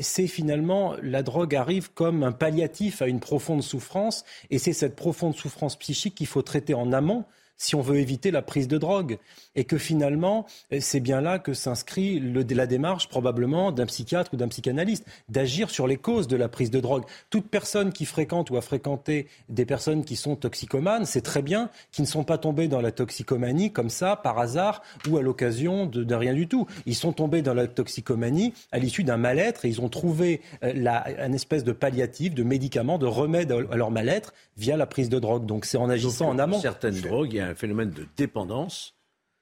[0.00, 4.96] c'est finalement la drogue arrive comme un palliatif à une profonde souffrance, et c'est cette
[4.96, 7.24] profonde souffrance psychique qu'il faut traiter en amont
[7.56, 9.18] si on veut éviter la prise de drogue.
[9.56, 10.46] Et que finalement,
[10.80, 12.20] c'est bien là que s'inscrit
[12.54, 16.70] la démarche probablement d'un psychiatre ou d'un psychanalyste, d'agir sur les causes de la prise
[16.70, 17.04] de drogue.
[17.30, 21.70] Toute personne qui fréquente ou a fréquenté des personnes qui sont toxicomanes, c'est très bien,
[21.92, 25.86] qui ne sont pas tombés dans la toxicomanie comme ça, par hasard, ou à l'occasion
[25.86, 26.66] de, rien du tout.
[26.86, 30.72] Ils sont tombés dans la toxicomanie à l'issue d'un mal-être et ils ont trouvé euh,
[30.74, 35.08] la, un espèce de palliatif, de médicament, de remède à leur mal-être via la prise
[35.08, 35.46] de drogue.
[35.46, 36.60] Donc c'est en agissant en amont.
[36.60, 38.94] Certaines drogues, un phénomène de dépendance.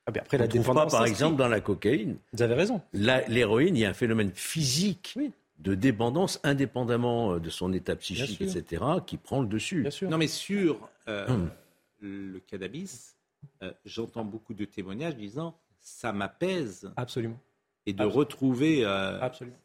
[0.06, 2.16] Ah après, la dépendance, pas, par exemple, dans la cocaïne.
[2.32, 2.80] Vous avez raison.
[2.92, 5.16] L'héroïne, il y a un phénomène physique
[5.58, 9.86] de dépendance, indépendamment euh, de son état psychique, etc., qui prend le dessus.
[10.02, 11.50] Non, mais sur euh, hum.
[12.00, 13.16] le cannabis,
[13.62, 16.92] euh, j'entends beaucoup de témoignages disant ça m'apaise.
[16.96, 17.38] Absolument.
[17.86, 18.84] Et de retrouver.
[18.84, 19.56] Absolument.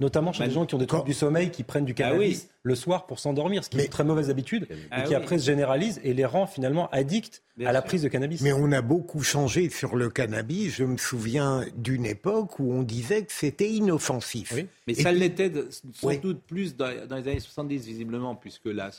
[0.00, 2.48] Notamment chez les gens qui ont des troubles du sommeil, qui prennent du ah cannabis
[2.62, 5.38] le soir pour s'endormir, ce qui est une très mauvaise habitude, et qui ah après
[5.38, 8.40] se généralise et les rend finalement addicts à la prise de cannabis.
[8.42, 10.74] Mais on a beaucoup changé sur le cannabis.
[10.76, 14.54] Je me souviens d'une époque où on disait que c'était inoffensif.
[14.86, 15.50] Mais ça l'était
[15.94, 18.90] sans doute plus dans, les années 70, visiblement, puisque là,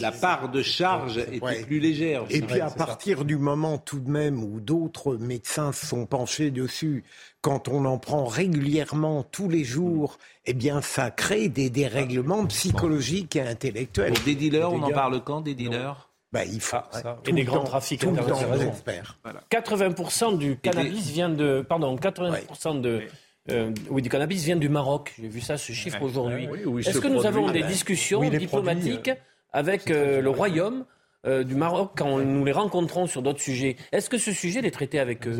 [0.00, 2.24] la part de charge était plus légère.
[2.30, 6.50] Et puis à partir du moment tout de même où d'autres médecins se sont penchés
[6.50, 7.04] dessus,
[7.44, 13.36] quand on en prend régulièrement tous les jours, eh bien, ça crée des dérèglements psychologiques
[13.36, 14.14] et intellectuels.
[14.24, 17.62] des dealers, on en parle quand des dealers bah, il faut, ça, et des grands
[17.62, 23.02] trafics 80% du cannabis vient de, pardon, 80% de,
[23.50, 25.12] euh, oui, du cannabis vient du Maroc.
[25.20, 26.48] J'ai vu ça, ce chiffre aujourd'hui.
[26.78, 29.10] Est-ce que nous avons des discussions diplomatiques
[29.52, 30.86] avec le Royaume
[31.26, 33.76] du Maroc quand nous les rencontrons sur d'autres sujets?
[33.92, 35.38] Est-ce que ce sujet est traité avec eux?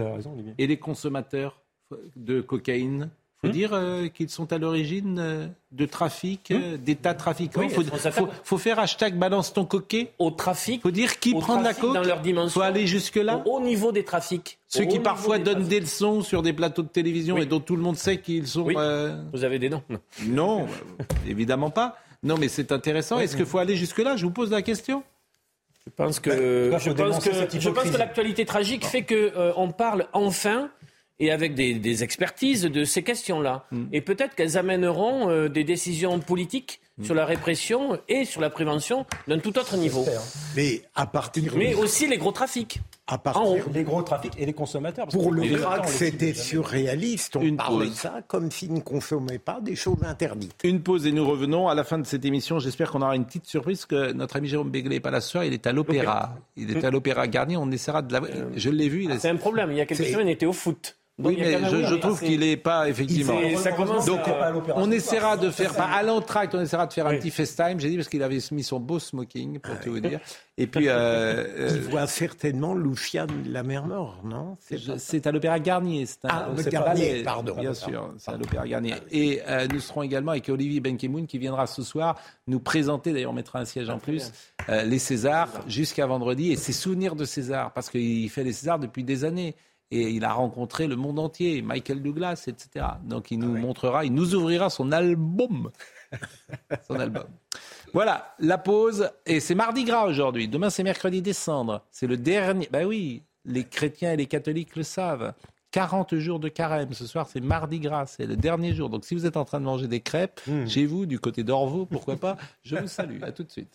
[0.59, 1.64] Et les consommateurs
[2.17, 3.11] de cocaïne
[3.45, 7.63] faut hmm dire euh, qu'ils sont à l'origine euh, de trafic, hmm euh, d'état trafiquants.
[7.63, 7.71] Il
[8.45, 10.13] faut, faire hashtag balance ton coquet.
[10.19, 10.83] Au trafic.
[10.83, 11.95] faut dire qui prend la coque.
[11.95, 12.61] Dans leur dimension.
[12.61, 13.43] faut aller jusque-là.
[13.47, 14.59] Au, niveau des trafics.
[14.69, 17.83] Ceux qui parfois donnent des leçons sur des plateaux de télévision et dont tout le
[17.83, 18.65] monde sait qu'ils sont.
[19.33, 19.83] Vous avez des noms
[20.27, 20.67] Non,
[21.27, 21.99] évidemment pas.
[22.23, 23.19] Non, mais c'est intéressant.
[23.19, 24.17] Est-ce qu'il faut aller jusque-là?
[24.17, 25.03] Je vous pose la question.
[25.87, 29.71] Je pense que, bah, je pense que, je pense que l'actualité tragique fait qu'on on
[29.71, 30.71] parle enfin
[31.21, 33.67] et avec des, expertises de ces questions-là.
[33.71, 33.85] Mm.
[33.93, 36.81] Et peut-être qu'elles amèneront euh, des décisions politiques.
[37.03, 40.05] Sur la répression et sur la prévention d'un tout autre niveau.
[40.57, 42.81] Mais à partir Mais aussi les gros trafics.
[43.07, 45.09] À partir des gros trafics et les consommateurs.
[45.09, 47.37] Pour le crack, c'était surréaliste.
[47.37, 50.55] On Une parlait de ça comme s'ils ne consommaient pas des choses interdites.
[50.65, 52.59] Une pause et nous revenons à la fin de cette émission.
[52.61, 55.31] J'espère qu'on aura une petite surprise que notre ami Jérôme Béglé n'est pas là ce
[55.33, 55.45] soir.
[55.45, 56.35] Il est à l'Opéra.
[56.57, 57.57] Il est à l'Opéra Garnier.
[57.57, 58.21] On essaiera de la.
[58.57, 59.07] Je l'ai vu.
[59.19, 59.71] C'est un problème.
[59.73, 60.97] Il y a quelques semaines, il était au foot.
[61.17, 63.41] Oui, mais je, trouve qu'il n'est pas effectivement.
[64.05, 64.21] Donc
[64.75, 67.79] on, essaiera de faire, à l'entracte, on essaiera de faire un petit FaceTime.
[67.79, 70.19] J'ai dit parce qu'il avait mis son beau smoking, pour tout vous dire.
[70.59, 74.57] Et puis, euh, euh, il voit certainement Luciane la mer mort, non?
[74.99, 76.05] C'est à l'Opéra Garnier.
[76.25, 77.55] Un, ah, Garnier, pardon.
[77.61, 78.95] Bien sûr, c'est à l'Opéra Garnier.
[79.13, 82.17] Et euh, nous serons également avec Olivier Benkemoun qui viendra ce soir
[82.49, 83.13] nous présenter.
[83.13, 84.33] D'ailleurs, on mettra un siège en plus.
[84.69, 89.05] les Césars jusqu'à vendredi et ses souvenirs de César parce qu'il fait les Césars depuis
[89.05, 89.55] des années
[89.91, 92.87] et il a rencontré le monde entier, Michael Douglas, etc.
[93.05, 95.71] Donc il nous ah montrera, il nous ouvrira son album.
[96.89, 97.27] son album.
[97.93, 99.11] Voilà, la pause.
[99.27, 100.49] Et c'est mardi gras aujourd'hui.
[100.49, 101.83] Demain, c'est mercredi décembre.
[101.91, 102.69] C'est le dernier.
[102.73, 105.33] Ben oui, les chrétiens et les catholiques le savent.
[105.71, 106.93] 40 jours de carême.
[106.93, 108.07] Ce soir, c'est mardi gras.
[108.07, 108.91] C'est le dernier jour.
[108.91, 110.67] Donc si vous êtes en train de manger des crêpes hmm.
[110.67, 113.23] chez vous, du côté d'Orvaux, pourquoi pas, je vous salue.
[113.23, 113.73] À tout de suite.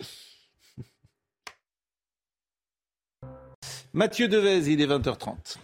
[3.93, 5.57] Mathieu Devez, il est 20h30.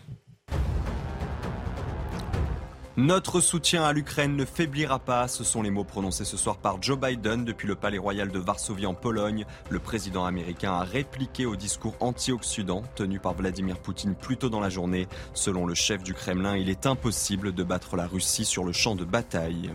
[2.98, 6.82] Notre soutien à l'Ukraine ne faiblira pas, ce sont les mots prononcés ce soir par
[6.82, 9.46] Joe Biden depuis le palais royal de Varsovie en Pologne.
[9.70, 14.62] Le président américain a répliqué au discours anti-Occident tenu par Vladimir Poutine plus tôt dans
[14.62, 15.10] la journée.
[15.34, 18.96] Selon le chef du Kremlin, il est impossible de battre la Russie sur le champ
[18.96, 19.72] de bataille.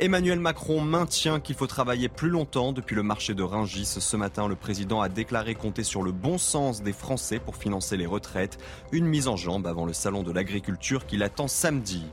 [0.00, 3.84] Emmanuel Macron maintient qu'il faut travailler plus longtemps depuis le marché de Ringis.
[3.84, 7.98] Ce matin, le président a déclaré compter sur le bon sens des Français pour financer
[7.98, 8.56] les retraites.
[8.90, 12.06] Une mise en jambe avant le salon de l'agriculture qui l'attend samedi.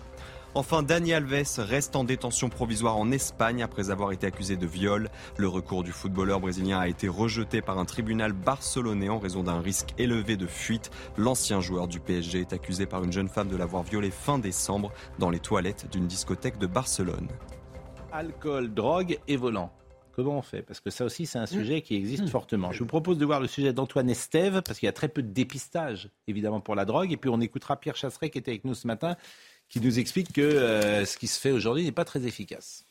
[0.57, 5.09] Enfin, Dani Alves reste en détention provisoire en Espagne après avoir été accusé de viol.
[5.35, 9.59] Le recours du footballeur brésilien a été rejeté par un tribunal barcelonais en raison d'un
[9.59, 10.91] risque élevé de fuite.
[11.17, 14.93] L'ancien joueur du PSG est accusé par une jeune femme de l'avoir violé fin décembre
[15.19, 17.27] dans les toilettes d'une discothèque de Barcelone.
[18.13, 19.73] Alcool, drogue et volant.
[20.15, 20.61] Comment on fait?
[20.61, 22.71] Parce que ça aussi, c'est un sujet qui existe fortement.
[22.71, 25.21] Je vous propose de voir le sujet d'Antoine Estève, parce qu'il y a très peu
[25.21, 27.11] de dépistage, évidemment, pour la drogue.
[27.11, 29.17] Et puis, on écoutera Pierre Chasseret, qui était avec nous ce matin,
[29.69, 32.85] qui nous explique que euh, ce qui se fait aujourd'hui n'est pas très efficace.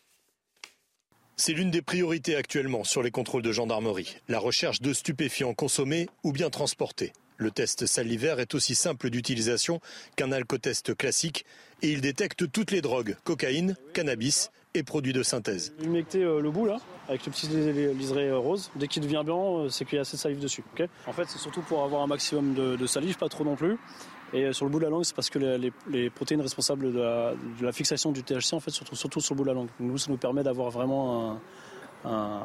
[1.37, 6.09] C'est l'une des priorités actuellement sur les contrôles de gendarmerie, la recherche de stupéfiants consommés
[6.23, 7.13] ou bien transportés.
[7.37, 9.81] Le test salivaire est aussi simple d'utilisation
[10.15, 11.45] qu'un alcotest classique
[11.83, 15.75] et il détecte toutes les drogues, cocaïne, cannabis et produits de synthèse.
[16.15, 18.71] Euh, le bout là, avec le petit liseré euh, rose.
[18.77, 20.63] Dès qu'il devient blanc, c'est qu'il y a assez de salive dessus.
[21.07, 23.77] en fait, c'est surtout pour avoir un maximum de salive, pas trop non plus.
[24.35, 25.39] Et sur le bout de la langue, c'est parce que
[25.89, 29.39] les, protéines responsables de la, fixation du THC, en fait, se trouvent surtout sur le
[29.39, 29.69] bout de la langue.
[29.79, 31.39] Nous, ça nous permet d'avoir vraiment
[32.05, 32.41] un,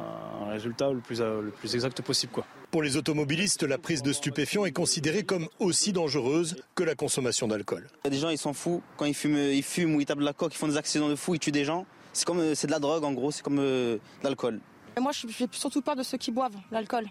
[0.50, 2.32] résultat le plus, le plus exact possible.
[2.32, 2.46] Quoi.
[2.70, 7.48] Pour les automobilistes, la prise de stupéfiants est considérée comme aussi dangereuse que la consommation
[7.48, 7.88] d'alcool.
[8.04, 8.82] Il y a des gens, ils s'en foutent.
[8.96, 11.08] Quand ils fument, ils fument ou ils tapent de la coque, ils font des accidents
[11.08, 11.86] de fou, ils tuent des gens.
[12.12, 14.60] C'est comme c'est de la drogue en gros, c'est comme euh, de l'alcool.
[15.00, 17.06] Moi, je fais surtout peur de ceux qui boivent l'alcool.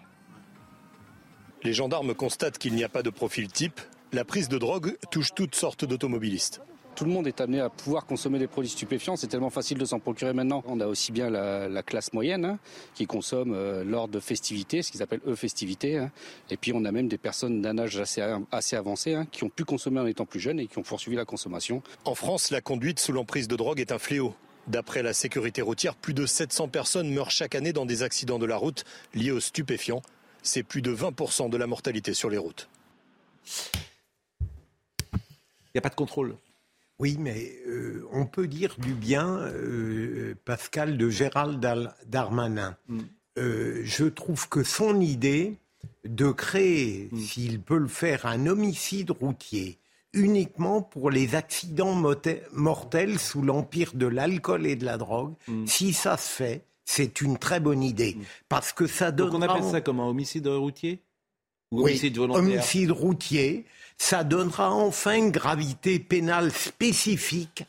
[1.62, 3.80] Les gendarmes constatent qu'il n'y a pas de profil type,
[4.12, 6.60] la prise de drogue touche toutes sortes d'automobilistes.
[6.96, 9.16] Tout le monde est amené à pouvoir consommer des produits stupéfiants.
[9.16, 10.62] C'est tellement facile de s'en procurer maintenant.
[10.66, 12.58] On a aussi bien la, classe moyenne hein,
[12.94, 15.96] qui consomme euh, lors de festivités, ce qu'ils appellent eux festivités.
[15.96, 16.10] Hein.
[16.50, 18.20] Et puis on a même des personnes d'un âge assez,
[18.50, 21.16] assez avancé hein, qui ont pu consommer en étant plus jeunes et qui ont poursuivi
[21.16, 21.82] la consommation.
[22.04, 24.34] En France, la conduite sous l'emprise de drogue est un fléau.
[24.66, 28.46] D'après la sécurité routière, plus de 700 personnes meurent chaque année dans des accidents de
[28.46, 30.02] la route liés aux stupéfiants.
[30.42, 32.68] C'est plus de 20% de la mortalité sur les routes.
[35.72, 36.36] Il n'y a pas de contrôle.
[36.98, 41.66] Oui, mais euh, on peut dire du bien, euh, Pascal, de Gérald
[42.06, 42.76] Darmanin.
[42.88, 43.00] Mm.
[43.38, 45.56] Euh, je trouve que son idée
[46.04, 47.18] de créer, mm.
[47.18, 49.78] s'il peut le faire, un homicide routier
[50.12, 51.94] uniquement pour les accidents
[52.52, 55.34] mortels sous l'empire de l'alcool et de la drogue.
[55.48, 55.66] Mm.
[55.66, 58.18] Si ça se fait, c'est une très bonne idée.
[58.48, 59.30] Parce que ça donne.
[59.30, 61.00] Donc on appelle ça comment Homicide routier?
[61.70, 62.42] Ou Oui, homicide volontaire?
[62.42, 63.64] homicide routier,
[64.02, 67.64] ça donnera enfin une gravité pénale spécifique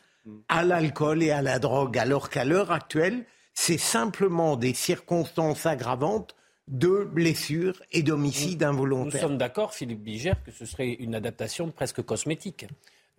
[0.48, 6.34] à l'alcool et à la drogue, alors qu'à l'heure actuelle, c'est simplement des circonstances aggravantes
[6.68, 9.20] de blessures et d'homicides Nous involontaires.
[9.20, 12.66] sommes d'accord, Philippe Bigère, que ce serait une adaptation presque cosmétique.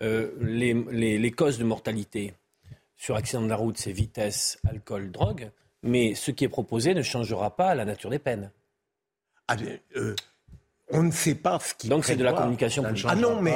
[0.02, 2.34] Euh, les, les- les causes de mortalité
[2.98, 5.52] sur accident de la route, c'est vitesse, alcool, drogue.
[5.84, 8.50] Mais ce qui est proposé ne changera pas la nature des peines.
[9.50, 9.56] Ah,
[9.98, 10.16] euh,
[10.94, 13.08] on ne sait pas ce qui Donc c'est de la communication politique.
[13.10, 13.54] Ah non, mais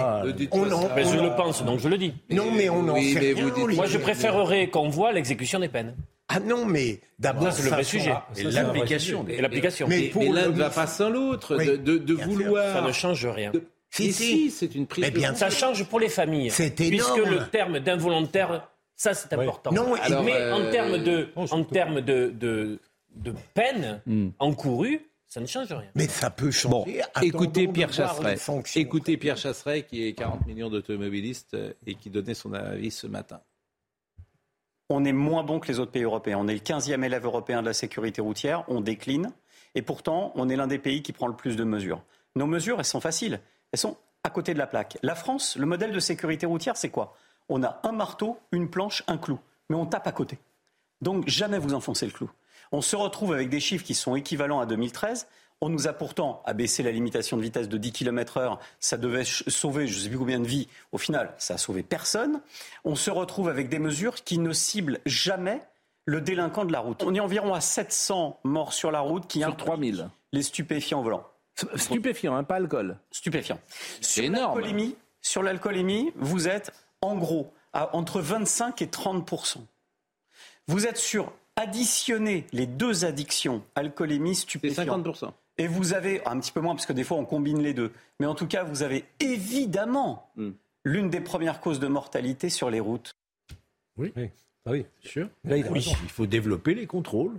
[0.51, 2.13] on en- Mais je on- le pense, donc je le dis.
[2.31, 3.43] Non, mais on n'en Oui, sait mais rien.
[3.45, 5.95] vous dites- Moi, je préférerais qu'on voit l'exécution des peines.
[6.29, 8.13] Ah non, mais d'abord, c'est le vrai sujet.
[8.51, 9.87] l'application l'application.
[9.87, 12.25] Mais, Mais, l'un ne va pas sans l'autre, Oui, de, sûr.
[12.25, 12.73] vouloir.
[12.73, 13.51] Ça ne change rien.
[13.51, 14.51] de- Si, si.
[14.51, 16.51] c'est une prise Mais de bien Ça change pour les familles.
[16.51, 17.29] C'est Puisque énorme.
[17.31, 19.71] le terme d'involontaire, ça c'est important.
[19.71, 22.79] Non, Alors, mais euh, en termes de, non, en termes de, de,
[23.15, 24.29] de peine Hmm.
[24.39, 25.89] encourue, ça ne change rien.
[25.95, 26.69] Mais ça peut changer.
[26.69, 26.85] Bon,
[27.21, 28.37] écoutez Pierre Chasseret.
[28.75, 33.07] Écoutez Pierre Chasseret qui est 40 millions d'automobilistes euh, et qui donnait son avis ce
[33.07, 33.41] matin.
[34.89, 36.37] on est moins bon que les autres pays européens.
[36.39, 39.31] On est le 15e élève européen de la sécurité routière, on décline,
[39.75, 42.01] et pourtant, on est l'un des pays qui prend le plus de mesures.
[42.35, 44.97] Nos mesures, elles sont faciles, elles sont à côté de la plaque.
[45.03, 47.15] La France, le modèle de sécurité routière, c'est quoi?
[47.49, 50.39] On a un marteau, une planche, un clou, mais on tape à côté.
[51.01, 52.29] Donc jamais vous enfoncez le clou.
[52.71, 55.27] On se retrouve avec des chiffres qui sont équivalents à 2013.
[55.61, 58.59] On nous a pourtant abaissé la limitation de vitesse de 10 km heure.
[58.79, 60.67] Ça devait sauver je ne sais plus combien de vies.
[60.91, 62.41] Au final, ça a sauvé personne.
[62.83, 65.61] On se retrouve avec des mesures qui ne ciblent jamais
[66.05, 67.03] le délinquant de la route.
[67.03, 70.09] On est environ à 700 morts sur la route qui Sur impliquent 3000.
[70.31, 71.27] les stupéfiants au volant.
[71.75, 72.97] Stupéfiant, hein, pas alcool.
[73.11, 73.59] Stupéfiants.
[73.99, 74.61] Sur énorme.
[75.21, 79.57] sur l'alcoolémie, vous êtes en gros à entre 25 et 30%
[80.67, 84.99] Vous êtes sur additionner les deux addictions, alcoolémie, C'est stupéfiants.
[85.01, 85.31] 50%.
[85.57, 87.91] Et vous avez, un petit peu moins, parce que des fois on combine les deux,
[88.19, 90.51] mais en tout cas, vous avez évidemment Hmm.
[90.85, 93.11] l'une des premières causes de mortalité sur les routes.
[93.97, 94.29] Oui, Oui.
[94.65, 94.85] Ah oui.
[95.01, 95.27] sûr.
[95.45, 97.33] Là, il Oui, faut développer les contrôles.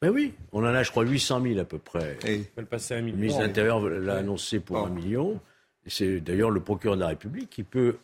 [0.00, 2.16] Mais oui, on en a, je crois, 800 000 à peu près.
[2.24, 3.18] Et le passer à un Le million.
[3.18, 5.40] ministre de l'Intérieur l'a annoncé pour un million.
[5.86, 7.96] C'est d'ailleurs le procureur de la République qui peut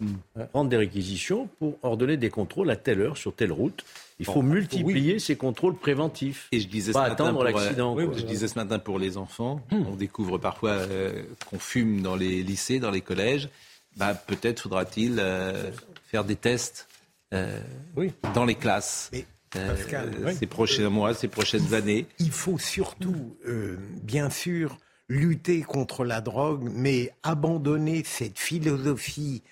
[0.53, 3.85] prendre des réquisitions pour ordonner des contrôles à telle heure sur telle route.
[4.19, 6.49] Il faut multiplier ces contrôles préventifs.
[6.53, 8.99] Et je disais Pas ce matin attendre pour, euh, oui, je disais ce matin pour
[8.99, 13.51] les enfants, on découvre parfois euh, qu'on fume dans les lycées, dans les collèges.
[13.99, 15.71] Bah, peut-être faudra-t-il euh,
[16.11, 16.89] faire des tests
[17.35, 17.61] euh,
[17.95, 18.13] Oui.
[18.35, 20.35] dans les classes Mais, euh, Pascal, oui.
[20.35, 22.07] ces prochains mois, ces prochaines années.
[22.19, 29.43] Il faut surtout, euh, bien sûr, lutter contre la drogue, mais abandonner cette philosophie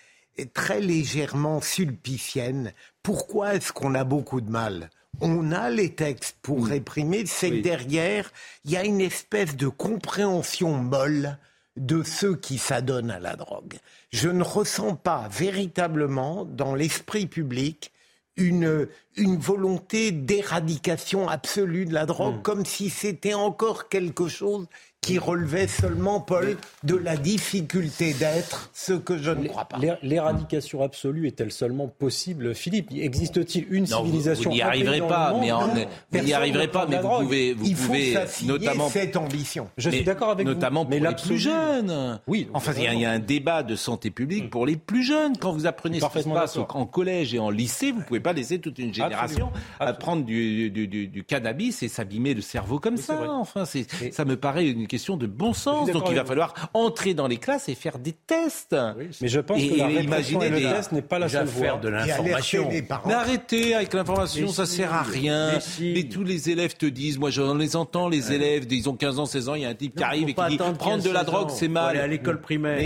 [0.53, 2.73] très légèrement sulpicienne.
[3.03, 4.91] Pourquoi est-ce qu'on a beaucoup de mal?
[5.21, 7.63] On a les textes pour réprimer, c'est que Oui.
[7.63, 8.33] derrière,
[8.65, 11.39] il y a une espèce de compréhension molle
[11.77, 13.75] de ceux qui s'adonnent à la drogue.
[14.13, 17.93] Je ne ressens pas véritablement dans l'esprit public
[18.37, 24.67] une, une volonté d'éradication absolue de la drogue, comme si c'était encore quelque chose
[25.07, 29.79] qui relevait seulement, Paul, de la difficulté d'être ce que je ne crois pas.
[29.79, 32.91] L'é- L'éradication absolue est-elle seulement possible, Philippe?
[32.93, 36.73] Existe-t-il une Non, vous- civilisation vous n'y arriverez pas, mais en- vous n'y arriverez ne
[36.73, 39.69] pas, mais vous pouvez, vous Il faut pouvez s'assigner notamment cette ambition.
[39.77, 40.91] Je suis d'accord avec notamment vous.
[40.91, 42.21] Mais pour les plus jeunes.
[42.27, 44.77] Oui, Enfin, il y, a- il y a un débat de santé publique pour les
[44.77, 45.37] plus jeunes.
[45.39, 48.21] Quand vous apprenez ce qui se Parfaitement passe en collège et en lycée, vous pouvez
[48.21, 49.99] pas laisser toute une génération Absolument.
[49.99, 53.21] prendre du, du- du- du cannabis et s'abîmer le cerveau comme Oui, ça.
[53.31, 55.91] Enfin, ça me paraît une question de bon sens.
[55.91, 58.77] Donc, il va falloir entrer dans les classes et faire des tests.
[59.21, 61.81] Mais je pense Et- que la et des- test n'est pas la seule faire voie.
[61.83, 62.69] de l'information.
[63.07, 65.53] Mais arrêtez avec l'information, ça si, sert à rien.
[65.55, 65.93] mais si.
[65.95, 69.19] Mais tous les élèves te disent, moi j'en les entends, les élèves, ils ont 15
[69.19, 71.11] ans, 16 ans, il y a un type qui arrive et qui dit prendre de
[71.11, 71.97] la 15 drogue, c'est mal.
[71.97, 72.79] à l'école primaire.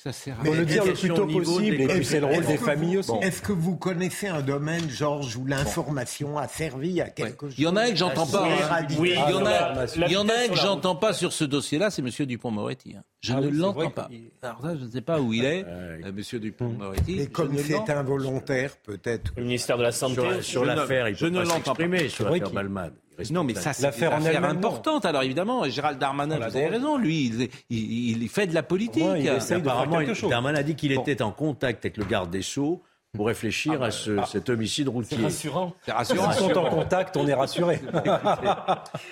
[0.00, 0.60] Ça sert à Faut rien.
[0.60, 2.96] le dire le plus tôt possible, et puis c'est le rôle Est-ce des que familles
[2.96, 3.26] vous- aussi.
[3.26, 7.64] Est-ce que vous connaissez un domaine, Georges, où l'information a servi à quelque chose Il
[7.64, 8.46] y en a un que j'entends pas.
[8.46, 8.86] hein.
[8.98, 11.32] Oui, il y en a, Ah, il y en a un que j'entends pas sur
[11.32, 12.94] ce dossier-là, c'est Monsieur Dupont-Moretti.
[12.96, 13.02] hein.
[13.22, 14.08] Je Ah ne l'entends pas.
[14.42, 15.66] Alors ça, je ne sais pas où il est, Ouais.
[15.66, 17.20] euh, Monsieur Dupont-Moretti.
[17.22, 19.32] Et comme c'est involontaire, peut-être.
[19.36, 20.22] Le ministère de la Santé.
[20.42, 22.92] Sur, l'affaire, il je peut ne pas l'entends s'exprimer sur l'affaire Balmade.
[23.30, 25.04] Non, mais ça, c'est L'affaire une affaire importante.
[25.04, 29.04] Alors évidemment, Gérald Darmanin, vous avez raison, lui, il, il- il fait de la politique.
[29.04, 30.30] Ouais, il essaye de faire Apparemment, quelque chose.
[30.30, 31.02] Darmanin a dit qu'il Bon.
[31.02, 32.82] était en contact avec le garde des Sceaux
[33.16, 35.16] pour réfléchir Ah bah, à ce- cet homicide routier.
[35.16, 35.74] C'est rassurant.
[35.84, 36.30] C'est rassurant.
[36.32, 37.80] S'ils sont en contact, on est rassuré.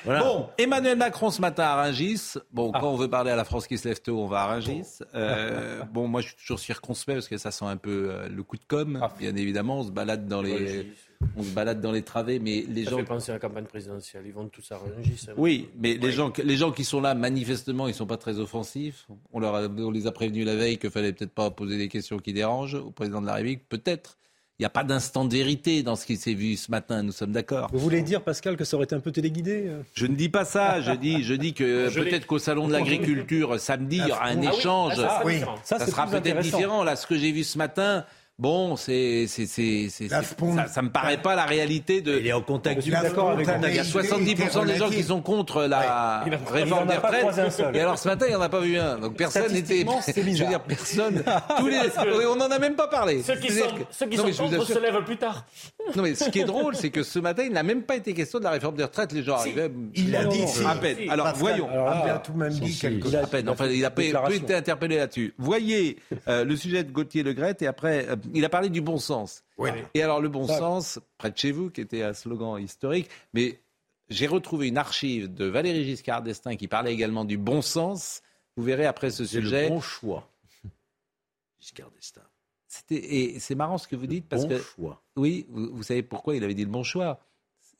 [0.05, 0.21] Voilà.
[0.23, 2.35] Bon, Emmanuel Macron ce matin à Rungis.
[2.53, 4.47] Bon, quand on veut parler à la France qui se lève tôt, on va à
[4.47, 4.83] Rungis.
[5.15, 8.43] Euh, bon, moi, je suis toujours circonspect parce que ça sent un peu euh, le
[8.43, 9.01] coup de com.
[9.19, 10.93] Bien évidemment, on se balade dans les,
[11.37, 12.97] on se balade dans les travées, mais les Ça gens.
[12.99, 14.23] fait penser à la campagne présidentielle.
[14.27, 15.27] Ils vont tous Rungis.
[15.29, 15.33] hein.
[15.37, 19.07] Oui, mais les gens, les gens qui sont là, manifestement, ils sont pas très offensifs.
[19.33, 21.89] On leur, a- on les a prévenus la veille qu'il fallait peut-être pas poser des
[21.89, 23.69] questions qui dérangent au président de la République.
[23.69, 24.19] Peut-être.
[24.59, 27.03] Il n'y a pas d'instant de vérité dans ce qui s'est vu ce matin.
[27.03, 27.69] Nous sommes d'accord.
[27.75, 29.83] Vous voulez dire, Pascal, que ça aurait été un peu téléguidé euh?
[29.93, 33.61] Je ne dis pas ça, je dis, je dis que peut-être qu'au salon de l'agriculture
[33.61, 34.93] samedi, il y aura un Ah oui, échange.
[34.97, 35.55] ah, ça sera différent.
[35.63, 36.85] Ça, Ça, sera peut-être différent.
[36.85, 38.07] Là, ce que j'ai vu ce matin,
[38.39, 42.01] bon, c'est, c'est, c'est, c'est- La c'est- spon- ça, ça me paraît pas la réalité
[42.03, 42.19] de.
[42.19, 43.53] Il est en contact Je suis d'accord avec vous.
[43.69, 47.13] Il y a 70% des gens qui sont contre la réforme en a des pas
[47.19, 47.53] croisé un retraites.
[47.53, 47.77] seul.
[47.77, 48.99] Et alors ce matin, il n'y en a pas vu un.
[48.99, 49.85] Donc personne n'était.
[50.17, 51.23] Je veux dire, personne.
[51.59, 51.79] Tous les...
[51.79, 53.23] Parce que- On n'en a même pas parlé.
[53.23, 55.05] Ceux qui C'est-à-dire sont, que- ceux qui Non, sont mais je vous contre se lèvent
[55.05, 55.47] plus tard.
[55.95, 58.13] non mais ce qui est drôle, c'est que ce matin, il n'a même pas été
[58.15, 59.13] question de la réforme des retraites.
[59.13, 59.71] Les gens arrivaient.
[59.95, 60.65] Il a Non, dit si.
[60.65, 60.97] à peine.
[61.03, 61.09] Si.
[61.09, 61.69] Alors voyons.
[61.71, 63.23] alors là, il a tout de même dit Si, quelque si, chose.
[63.23, 63.49] À peine.
[63.49, 65.35] Enfin, il a peu, été interpellé là-dessus.
[65.39, 65.97] Voyez
[66.29, 69.43] euh, le sujet de Gauthier Legrette et après, euh, il a parlé du bon sens.
[69.59, 69.71] Oui.
[69.95, 73.09] Et alors le bon Ça- sens, près de chez vous, qui était un slogan historique,
[73.35, 73.61] mais
[74.09, 78.23] j'ai retrouvé une archive de Valéry Giscard d'Estaing qui parlait également du bon sens.
[78.57, 79.65] Vous verrez après ce sujet.
[79.65, 80.29] le bon choix.
[81.61, 82.23] Giscard d'Estaing.
[82.69, 85.03] C'était- Et c'est marrant ce que vous dites parce Bon que choix.
[85.17, 87.21] oui, vous, vous savez pourquoi il avait dit le bon choix.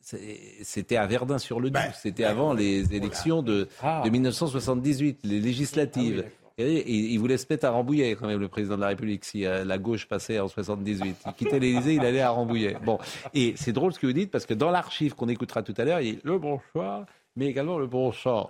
[0.01, 1.73] C'était à Verdun-sur-le-Doubs.
[1.73, 4.01] Ben, C'était avant les élections de, Ah.
[4.05, 6.23] de 1978, les législatives.
[6.25, 9.23] Ah oui, il voulait se mettre à Rambouillet, quand même, le président de la République,
[9.25, 11.17] si euh, la gauche passait en 78.
[11.25, 12.77] Il quittait l'Élysée, il allait à Rambouillet.
[12.83, 12.97] Bon.
[13.33, 15.85] Et c'est drôle ce que vous dites, parce que dans l'archive qu'on écoutera tout à
[15.85, 17.05] l'heure, il dit le bon choix,
[17.37, 18.49] mais également le bon chant.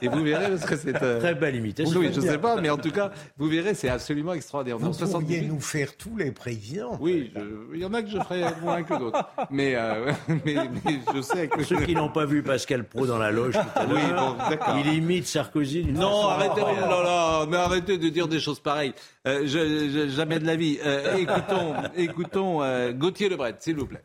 [0.00, 1.02] Et vous verrez, parce que c'est.
[1.02, 1.98] euh, Très belle imitation.
[2.00, 4.78] Oui, je ne sais pas, mais en tout cas, vous verrez, c'est absolument extraordinaire.
[4.78, 6.96] Vous En pourriez 78, nous faire tous les présidents.
[7.00, 9.28] oui, je- il y en a que je ferai moins que d'autres.
[9.50, 10.12] Mais, euh,
[10.46, 10.54] mais,
[10.84, 11.62] mais je sais que.
[11.64, 14.48] Ceux qui n'ont pas vu Pascal Pro dans la loge, tout à Oui, l'heure, bon,
[14.48, 14.76] d'accord.
[14.78, 18.38] il imite Sarkozy d'une Non, façon arrêtez, oh là là, mais arrêtez de dire des
[18.40, 18.94] choses pareilles.
[19.26, 20.78] Euh, je- je- jamais de la vie.
[20.84, 24.02] Euh, écoutons, écoutons euh, Gauthier Lebret, s'il vous plaît.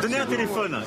[0.00, 0.82] Donnez un téléphone.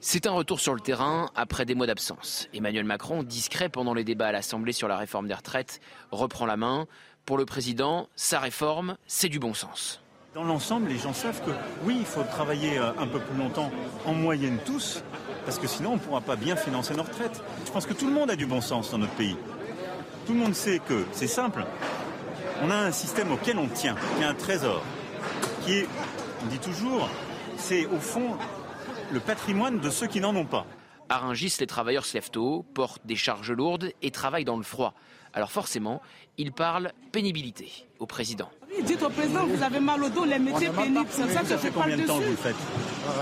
[0.00, 2.48] C'est un retour sur le terrain après des mois d'absence.
[2.54, 5.80] Emmanuel Macron, discret pendant les débats à l'Assemblée sur la réforme des retraites,
[6.12, 6.86] reprend la main.
[7.26, 10.00] Pour le président, sa réforme, c'est du bon sens.
[10.34, 11.50] Dans l'ensemble, les gens savent que
[11.84, 13.72] oui, il faut travailler euh, un peu plus longtemps,
[14.06, 15.02] en moyenne tous,
[15.44, 17.42] parce que sinon on ne pourra pas bien financer nos retraites.
[17.66, 19.36] Je pense que tout le monde a du bon sens dans notre pays.
[20.26, 21.64] Tout le monde sait que c'est simple.
[22.62, 24.82] On a un système auquel on tient, qui est un trésor,
[25.64, 25.88] qui est,
[26.44, 27.08] on dit toujours,
[27.60, 28.36] c'est au fond
[29.12, 30.66] le patrimoine de ceux qui n'en ont pas.
[31.08, 34.62] À Rungis, les travailleurs se lèvent tôt, portent des charges lourdes et travaillent dans le
[34.62, 34.94] froid.
[35.32, 36.00] Alors forcément,
[36.38, 38.50] il parle pénibilité au président.
[38.82, 41.06] Dites au président, vous avez mal au dos, les métiers pénibles.
[41.10, 42.48] C'est ça que Ça je fait parle combien de temps que vous dessus.
[42.48, 42.56] le faites?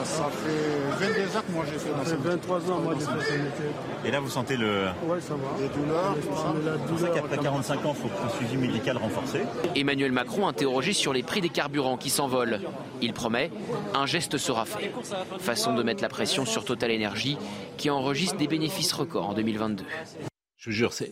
[0.05, 3.05] Ça fait 22 ans que moi j'ai fait dans Ça fait 23 ans, moi j'ai
[3.07, 3.65] fait ce métier.
[4.05, 4.87] Et là, vous sentez le...
[5.07, 5.61] Ouais, ça va.
[5.61, 6.55] Les douleurs, tout ça.
[6.55, 9.43] C'est pour ça qu'après 45 ans, il faut un suivi médical renforcé.
[9.77, 12.61] Emmanuel Macron interrogé sur les prix des carburants qui s'envolent.
[13.01, 13.51] Il promet,
[13.95, 14.93] un geste sera fait.
[15.39, 17.39] Façon de mettre la pression sur Total Energy
[17.77, 19.85] qui enregistre des bénéfices records en 2022.
[20.57, 21.05] Je vous jure, ça,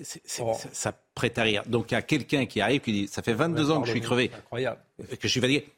[0.72, 1.62] ça prête à rire.
[1.66, 3.92] Donc il y a quelqu'un qui arrive qui dit Ça fait 22 ans que je
[3.92, 4.80] suis crevé, Incroyable.
[4.98, 5.68] que je suis fatigué.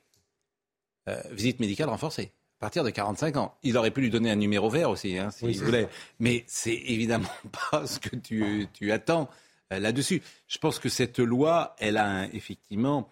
[1.09, 2.33] Euh, visite médicale renforcée.
[2.59, 3.55] À partir de 45 ans.
[3.63, 5.89] Il aurait pu lui donner un numéro vert aussi, hein, s'il Oui, voulait.
[6.19, 7.29] Mais c'est évidemment
[7.71, 9.29] pas ce que tu, tu attends
[9.73, 10.23] euh, là-dessus.
[10.49, 13.09] Je pense que cette loi, elle a un- effectivement.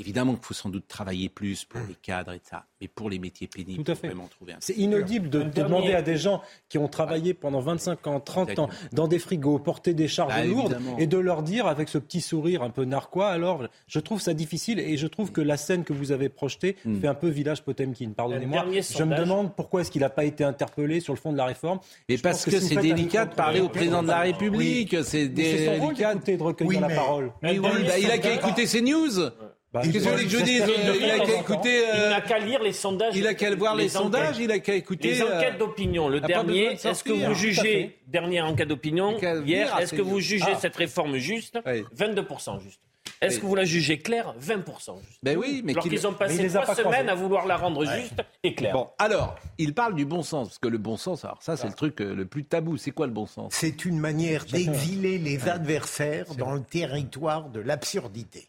[0.00, 3.18] Évidemment qu'il faut sans doute travailler plus pour les cadres et ça, mais pour les
[3.18, 4.06] métiers pénibles, Tout à il faut fait.
[4.08, 4.56] vraiment trouver un.
[4.60, 8.68] C'est inaudible de, demander à des gens qui ont travaillé pendant 25 ans, 30 ans,
[8.92, 10.96] dans des frigos, porter des charges Bah, lourdes, évidemment.
[10.98, 14.32] et de leur dire avec ce petit sourire un peu narquois, alors je trouve ça
[14.34, 17.00] difficile, et je trouve que la scène que vous avez projetée Hmm.
[17.00, 18.10] fait un peu village Potemkin.
[18.16, 18.64] Pardonnez-moi.
[18.80, 21.44] Je me demande pourquoi est-ce qu'il n'a pas été interpellé sur le fond de la
[21.44, 21.78] réforme.
[22.08, 24.96] Mais Je parce que, c'est délicat de parler au président de la République.
[25.04, 26.14] C'est Mais c'est son rôle délicat.
[26.14, 27.32] de recueillir Oui, la parole.
[27.42, 29.30] Mais oui, bah, il a qu'à écouter ses news.
[29.72, 31.82] Bah, Qu'est-ce que vous voulez que je dise j'espère Il a qu'à écouter.
[31.94, 33.14] Il euh, n'a qu'à lire les sondages.
[33.16, 35.12] Il a qu'à voir les, sondages, il a qu'à écouter.
[35.12, 36.08] Les euh, enquêtes d'opinion.
[36.08, 40.52] Le dernier, de est-ce que vous jugez, dernière enquête d'opinion, hier, est-ce que vous jugez
[40.54, 40.58] Ah.
[40.60, 41.84] cette réforme juste Oui.
[41.96, 42.80] 22% juste.
[43.20, 43.40] Est-ce Oui.
[43.42, 45.18] que vous la jugez claire 20% juste.
[45.22, 47.84] Ben oui, mais Alors qu'il- qu'ils ont passé trois pas semaines à vouloir la rendre
[47.84, 48.72] juste et claire.
[48.72, 51.66] Bon, alors, il parle du bon sens, parce que le bon sens, alors ça, c'est
[51.68, 52.76] le truc euh, le plus tabou.
[52.78, 53.52] C'est quoi le bon sens?
[53.54, 58.48] C'est une manière d'exiler les adversaires dans le territoire de l'absurdité.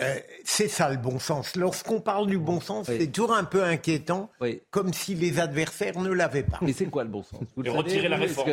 [0.00, 0.14] Euh,
[0.44, 1.56] c'est ça le bon sens.
[1.56, 4.30] Lorsqu'on parle du bon sens, c'est toujours un peu inquiétant,
[4.70, 6.58] comme si les adversaires ne l'avaient pas.
[6.62, 7.40] Mais c'est quoi le bon sens?
[7.64, 8.48] Et retirer la réforme.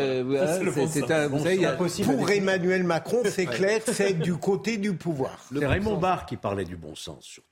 [2.17, 5.37] Pour Emmanuel Macron, c'est clair, c'est du côté du pouvoir.
[5.53, 7.47] C'est Raymond Barre qui parlait du bon sens, surtout.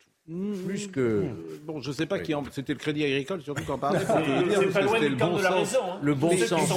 [0.65, 1.23] Plus que.
[1.65, 2.43] Bon, je ne sais pas qui en...
[2.51, 3.99] C'était le Crédit Agricole, surtout qu'en parlait.
[3.99, 5.77] C'est pas loin du camp de la raison.
[5.83, 5.97] hein.
[6.01, 6.69] Le bon sens.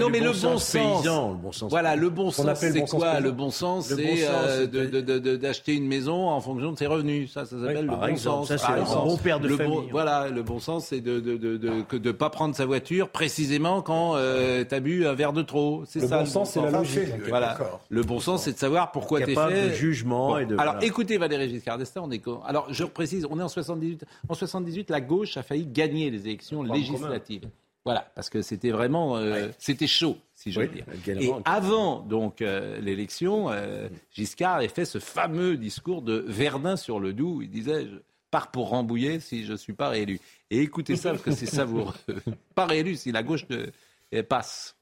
[0.00, 0.72] Non, mais le bon sens.
[0.72, 1.70] paysan, le bon sens.
[1.70, 3.20] Voilà, le bon sens, appelle c'est bon sens quoi.
[3.20, 4.34] Le bon sens, Le bon c'est sens,
[4.74, 7.32] euh, d'acheter une maison en fonction de ses revenus.
[7.32, 8.48] Ça, ça s'appelle le bon exemple, sens.
[8.48, 9.08] ça, c'est exemple.
[9.08, 9.76] bon père de le famille.
[9.76, 12.66] Bon, voilà, le bon sens, c'est de de de de que de pas prendre sa
[12.66, 15.82] voiture précisément quand euh, t'as bu un verre de trop.
[15.86, 16.18] C'est Le ça.
[16.18, 17.02] bon sens, c'est la logique.
[17.28, 17.56] Voilà.
[17.88, 19.68] Le bon sens, c'est de savoir pourquoi t'es Capable fait.
[19.68, 23.42] de jugement Alors, écoutez Valéry Giscard d'Estaing, on est co- Alors, je précise, on est
[23.42, 24.04] en 78.
[24.28, 27.48] En 78, la gauche a failli gagner les élections législatives.
[27.84, 31.18] Voilà, parce que c'était vraiment, euh, c'était chaud, si je veux Oui, dire.
[31.18, 37.00] Et avant donc euh, l'élection, euh, Giscard avait fait ce fameux discours de Verdun sur
[37.00, 37.42] le Doubs.
[37.42, 37.96] Il disait je
[38.30, 40.20] pars pour Rambouillet si je suis pas réélu.
[40.50, 41.94] Et écoutez ça parce que c'est savoureux.
[42.54, 44.76] pas réélu si la gauche ne- passe.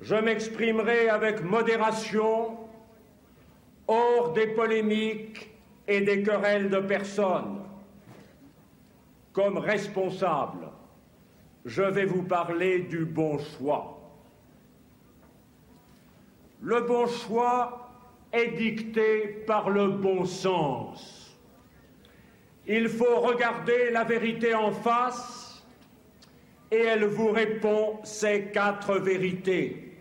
[0.00, 2.58] Je m'exprimerai avec modération,
[3.86, 5.51] hors des polémiques
[5.86, 7.62] et des querelles de personnes.
[9.32, 10.68] Comme responsable,
[11.64, 13.98] je vais vous parler du bon choix.
[16.60, 17.90] Le bon choix
[18.32, 21.36] est dicté par le bon sens.
[22.66, 25.64] Il faut regarder la vérité en face
[26.70, 29.91] et elle vous répond ces quatre vérités.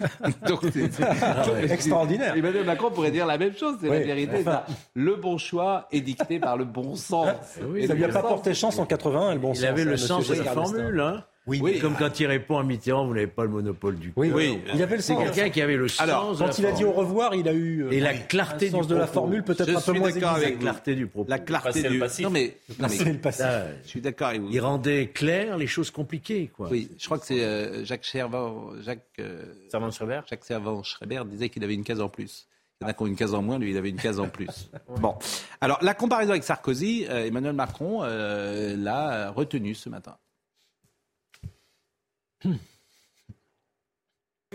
[0.46, 2.36] Donc, c'est- c'est- Extraordinaire.
[2.36, 4.36] Emmanuel Macron pourrait dire la même chose, c'est la Oui, vérité.
[4.40, 4.62] enfin.
[4.94, 7.28] Le bon choix est dicté par le bon sens.
[7.76, 9.64] Et ça lui a pas porté chance en 81, le bon Il sens.
[9.64, 12.58] avait hein, le monsieur sens de la formule, hein Oui, Oui, comme quand il répond
[12.58, 14.36] à Mitterrand, vous n'avez pas le monopole du Oui, cœur.
[14.36, 14.58] oui.
[14.74, 15.24] Il avait le C'est sens.
[15.24, 16.00] quelqu'un qui avait le sens.
[16.00, 18.10] Alors, de la Quand il a dit au revoir, il a eu euh, Et la
[18.10, 20.46] un clarté sens du de la formule peut-être un peu suis moins d'accord aiguisé.
[20.46, 21.30] avec La clarté du propos.
[21.30, 21.98] La clarté le du.
[21.98, 22.24] passif.
[22.24, 23.44] Non mais, non, mais- C'est le passif.
[23.46, 24.48] Ah, je suis d'accord avec vous.
[24.50, 26.68] il rendait clair les choses compliquées, quoi.
[26.70, 31.64] Oui, je crois que c'est euh, Jacques Servan, Jacques, euh, Servan-Schreiber Jacques Servan-Schreiber disait qu'il
[31.64, 32.46] avait une case en plus.
[32.80, 34.20] Il y en a qui ont une case en moins, lui, il avait une case
[34.20, 34.70] en plus.
[35.00, 35.16] Bon,
[35.60, 40.16] alors la comparaison avec Sarkozy, euh, Emmanuel Macron euh, l'a retenu ce matin.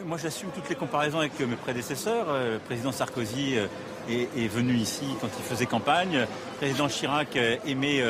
[0.05, 2.25] Moi, j'assume toutes les comparaisons avec euh, mes prédécesseurs.
[2.29, 3.67] Euh, Le président Sarkozy euh,
[4.09, 6.17] est, venu ici quand il faisait campagne.
[6.21, 7.35] Le président Chirac
[7.67, 8.01] aimait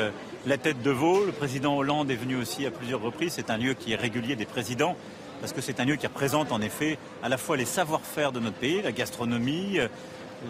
[0.46, 1.24] la tête de veau.
[1.24, 3.34] Le président Hollande est venu aussi à plusieurs reprises.
[3.34, 4.96] C'est un lieu qui est régulier des présidents
[5.40, 8.40] parce que c'est un lieu qui représente en effet à la fois les savoir-faire de
[8.40, 9.78] notre pays, la gastronomie,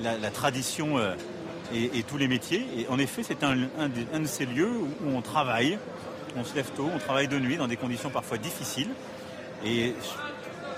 [0.03, 0.99] la, tradition
[1.75, 2.65] et, tous les métiers.
[2.79, 4.73] Et en effet, c'est un de ces lieux
[5.05, 5.79] où on travaille.
[6.37, 8.91] On se lève tôt, on travaille de nuit dans des conditions parfois difficiles.
[9.65, 9.95] Et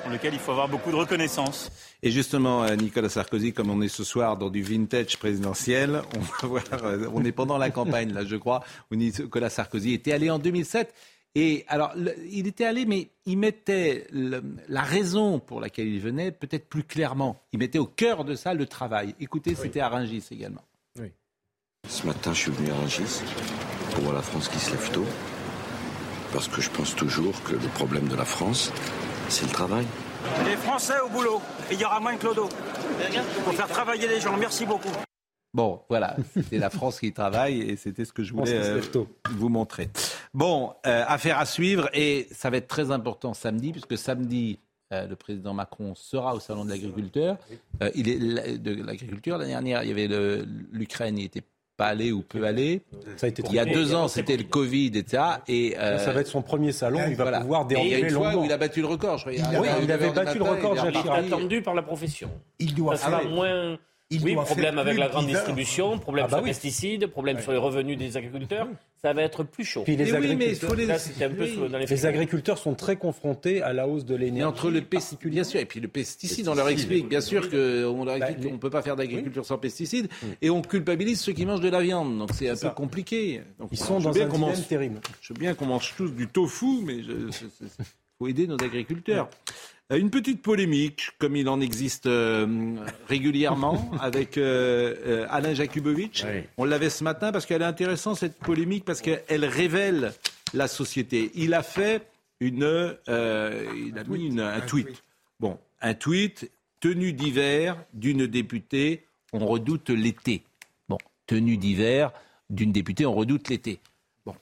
[0.03, 1.71] pour lequel il faut avoir beaucoup de reconnaissance.
[2.03, 6.21] Et justement, euh, Nicolas Sarkozy, comme on est ce soir dans du vintage présidentiel, on
[6.21, 10.13] va voir, euh, on est pendant la campagne, là, je crois, où Nicolas Sarkozy était
[10.13, 10.95] allé en 2007.
[11.35, 16.01] Et alors, le- il était allé, mais il mettait le- la raison pour laquelle il
[16.01, 17.43] venait peut-être plus clairement.
[17.53, 19.15] Il mettait au cœur de ça le travail.
[19.21, 20.63] Écoutez, c'était à Rungis également.
[21.89, 23.21] Ce matin, je suis venu à Rungis
[23.93, 25.05] pour voir la France qui se lève tôt.
[26.33, 28.73] Parce que je pense toujours que le problème de la France,
[29.29, 29.87] c'est le travail.
[30.45, 32.49] Les Français au boulot, et il y aura moins de clodo.
[33.45, 34.93] Pour faire travailler les gens, merci beaucoup.
[35.55, 38.83] Bon, voilà, c'était la France qui travaille et c'était ce que je voulais euh,
[39.31, 39.89] vous montrer.
[40.35, 44.59] Bon, euh, affaire à suivre et ça va être très important samedi puisque samedi,
[44.93, 47.39] euh, le président Macron sera au salon de l'agriculteur.
[47.83, 50.09] Euh, il est de l'agriculture l'année dernière, il y avait
[50.73, 51.43] l'Ukraine, il était
[51.77, 52.83] pas allé ou peu allé.
[53.17, 55.23] Ça a été Il y a deux ans, c'était le Covid, etc.
[55.49, 57.41] Et euh, Ça va être son premier salon, il va voilà.
[57.41, 59.19] pouvoir Et il y a une fois où il a battu le record.
[59.19, 59.33] Je crois.
[59.35, 61.03] Il il 9 avait battu le matin, record, Jacques.
[61.03, 61.27] Chirac.
[61.27, 62.31] attendu par la profession.
[62.59, 63.29] Il doit faire.
[63.29, 63.79] moins.
[64.11, 65.41] Il oui, doit problème avec la de grande 10 heures.
[65.41, 66.55] distribution, problème Ah bah sur les oui.
[66.55, 68.69] pesticides, problème sur les revenus des agriculteurs.
[69.03, 69.83] Ça va être plus chaud.
[69.83, 71.55] Puis les Mais oui, mais il agriculteurs, faut les- Là, c'était un peu oui.
[71.55, 74.45] sous- dans les les agriculteurs sont très confrontés à la hausse de l'énergie.
[74.49, 78.05] entre le pesticide, bien sûr, et puis le pesticide, on leur explique, bien sûr qu'on
[78.05, 80.09] leur explique Bah, qu'on ne peut pas faire d'agriculture sans pesticides,
[80.41, 83.43] et on culpabilise ceux qui mangent de la viande, donc c'est un peu compliqué.
[83.59, 85.01] Donc, Ils je sont dans un dilemme mange- terrible.
[85.21, 87.31] Je veux bien qu'on mange tous du tofu, mais il
[88.19, 89.29] faut aider nos agriculteurs.
[89.93, 92.77] Euh, Une petite polémique, comme il en existe euh,
[93.09, 96.25] régulièrement, avec euh, euh, Alain Jakubowicz.
[96.25, 96.43] Oui.
[96.57, 100.13] On l'avait ce matin parce qu'elle est intéressante, cette polémique, parce qu'elle révèle
[100.55, 101.31] la société.
[101.35, 102.07] Il a fait
[102.41, 102.97] une...
[103.09, 105.03] il a mis une- un tweet.
[105.41, 110.43] Bon, un tweet, tenue d'hiver d'une députée, on redoute l'été.
[110.89, 112.13] Bon, tenue d'hiver
[112.51, 113.81] d'une députée, on redoute l'été.
[114.25, 114.35] Bon,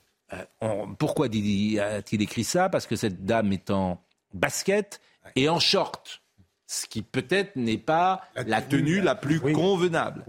[0.61, 2.69] on- pourquoi a-t-il écrit ça?
[2.69, 4.01] Parce que cette dame est en
[4.33, 4.99] basket
[5.35, 6.21] et en short.
[6.67, 10.25] ce qui peut-être n'est pas la, tenue, la plus convenable.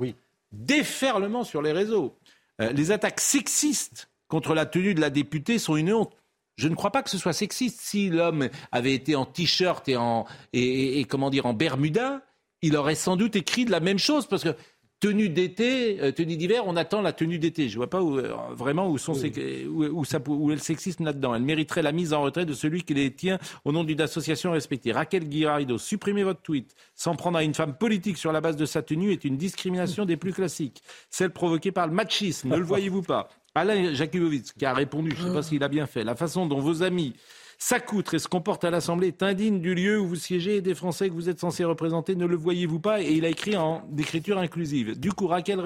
[0.53, 2.17] Déferlement sur les réseaux.
[2.61, 6.13] Euh, les attaques sexistes contre la tenue de la députée sont une honte.
[6.57, 7.81] Je ne crois pas que ce soit sexiste.
[7.81, 12.23] Si l'homme avait été en t-shirt et en et, comment dire en bermuda,
[12.63, 14.57] il aurait sans doute écrit de la même chose parce que
[15.01, 17.69] tenue d'été, euh, tenue d'hiver, on attend la tenue d'été.
[17.69, 21.05] Je ne vois pas où, euh, vraiment où, sont où, ça, où est le sexisme
[21.05, 21.35] là-dedans.
[21.35, 24.53] Elle mériterait la mise en retrait de celui qui les tient au nom d'une association
[24.53, 24.93] respectée.
[24.93, 26.75] Raquel Guirarido, supprimez votre tweet.
[26.95, 30.05] S'en prendre à une femme politique sur la base de sa tenue est une discrimination
[30.05, 30.83] des plus classiques.
[31.11, 33.29] Celle provoquée par le machisme, ne le voyez-vous pas?
[33.55, 36.45] Alain Jakubowicz, qui a répondu, je ne sais pas s'il a bien fait, la façon
[36.45, 37.15] dont vos amis
[37.59, 40.75] s'accoutrent et se comportent à l'Assemblée est indigne du lieu où vous siégez et des
[40.75, 42.15] Français que vous êtes censés représenter.
[42.15, 44.99] Ne le voyez-vous pas Et il a écrit en écriture inclusive.
[44.99, 45.61] Du coup, Raquel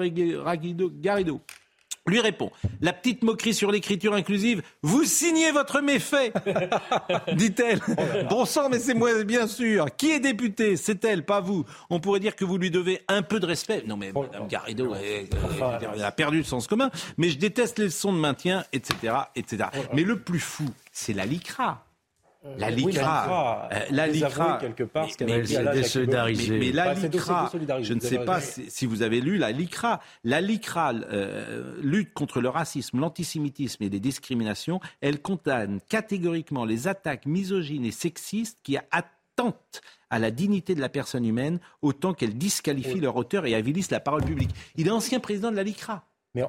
[1.01, 1.41] Garrido
[2.11, 2.51] lui répond
[2.81, 6.31] La petite moquerie sur l'écriture inclusive, vous signez votre méfait
[7.33, 7.79] dit-elle.
[8.29, 9.85] Bon sang, mais c'est moi, bien sûr.
[9.95, 10.77] Qui est député?
[10.77, 11.65] C'est elle, pas vous.
[11.89, 13.83] On pourrait dire que vous lui devez un peu de respect.
[13.87, 16.91] Non, mais Mme Garrido, elle, a perdu le sens commun.
[17.17, 19.13] Mais je déteste les leçons de maintien, etc.
[19.35, 19.69] etc.
[19.93, 21.83] Mais le plus fou, c'est la LICRA.
[22.57, 25.43] La LICRA, la LICRA, quelque part, mais, mais,
[26.49, 30.01] mais, la LICRA, je ne sais pas si, vous avez lu la LICRA.
[30.23, 34.79] La LICRA euh, lutte contre le racisme, l'antisémitisme et les discriminations.
[35.01, 40.89] Elle condamne catégoriquement les attaques misogynes et sexistes qui attentent à la dignité de la
[40.89, 44.51] personne humaine autant qu'elles disqualifient leur auteur et avilissent la parole publique.
[44.77, 46.05] Il est ancien président de la LICRA.
[46.33, 46.45] Mais,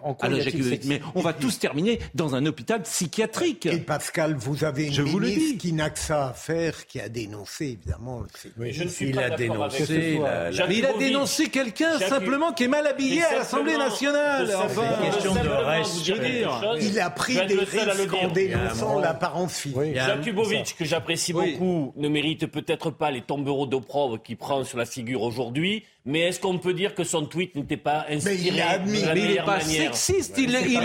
[0.85, 3.67] mais on va tous terminer dans un hôpital psychiatrique.
[3.67, 7.01] Et Pascal, vous avez une Je vous ministre qui n'a que ça à faire, qui
[7.01, 8.23] a dénoncé, évidemment.
[8.59, 10.21] Oui, je ne suis il a dénoncé.
[10.69, 14.55] Mais il a dénoncé quelqu'un simplement qui est mal habillé à l'Assemblée nationale.
[14.57, 16.45] Enfin, une question de respect.
[16.81, 19.97] Il a pris des risques en dénonçant l'apparence physique.
[19.97, 24.87] Jakubovic, que j'apprécie beaucoup, ne mérite peut-être pas les tombereaux d'opprobre qu'il prend sur la
[24.87, 25.83] figure aujourd'hui.
[26.05, 29.21] Mais est-ce qu'on peut dire que son tweet n'était pas inspiré mais il, admis, mais
[29.21, 30.35] il n'est pas sexiste.
[30.39, 30.81] Il, il,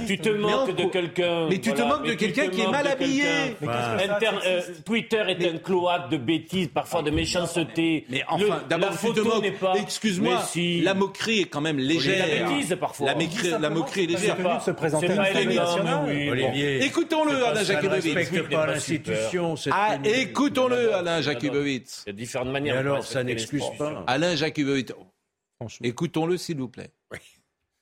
[0.00, 1.48] il tu te moques de quelqu'un.
[1.48, 3.24] Mais tu te moques de quelqu'un qui est mal habillé.
[3.62, 8.04] Euh, Twitter est un cloaque de bêtises, parfois de méchanceté.
[8.08, 9.44] Mais enfin, d'abord, tu te moques.
[9.82, 10.42] Excuse-moi,
[10.82, 12.26] la moquerie est quand même légère.
[12.26, 13.14] La bêtise, parfois.
[13.60, 14.36] La moquerie est légère.
[14.64, 15.08] se présenter
[16.30, 16.84] Olivier.
[16.84, 18.50] Écoutons-le, Alain Jakubowicz.
[18.50, 19.54] Pas l'institution.
[19.70, 22.02] Ah, écoutons-le, Alain Jakubowicz.
[22.06, 22.78] Il y a différentes manières.
[22.78, 24.04] alors, ça n'excuse pas.
[24.06, 24.92] Alain Jakubowicz.
[25.82, 26.90] Écoutons-le, s'il vous plaît.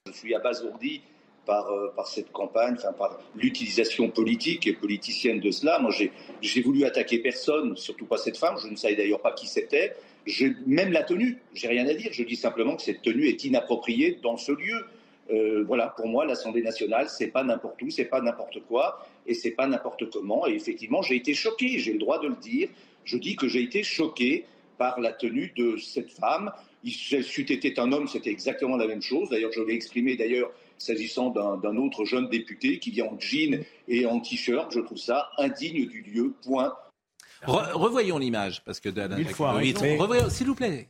[0.07, 1.03] Je suis abasourdi
[1.45, 5.79] par, euh, cette campagne, par l'utilisation politique et politicienne de cela.
[5.79, 5.91] Moi,
[6.41, 8.57] j'ai voulu attaquer personne, surtout pas cette femme.
[8.63, 9.95] Je ne savais d'ailleurs pas qui c'était.
[10.67, 12.13] Même la tenue, j'ai rien à dire.
[12.13, 14.87] Je dis simplement que cette tenue est inappropriée dans ce lieu.
[15.31, 19.35] Euh, voilà, pour moi, l'Assemblée nationale, c'est pas n'importe où, c'est pas n'importe quoi, et
[19.35, 20.47] c'est pas n'importe comment.
[20.47, 21.79] Et effectivement, j'ai été choqué.
[21.79, 22.69] J'ai le droit de le dire.
[23.05, 24.47] Je dis que j'ai été choqué
[24.79, 26.53] par la tenue de cette femme.
[26.91, 29.29] Si été un homme, c'était exactement la même chose.
[29.31, 34.07] D'ailleurs, je l'ai exprimé d'ailleurs s'agissant d'un autre jeune député qui vient en jean et
[34.07, 34.73] en t-shirt.
[34.73, 36.75] Je trouve ça indigne du lieu, point.
[37.43, 38.91] revoyons l'image, parce que
[40.31, 40.89] s'il vous plaît.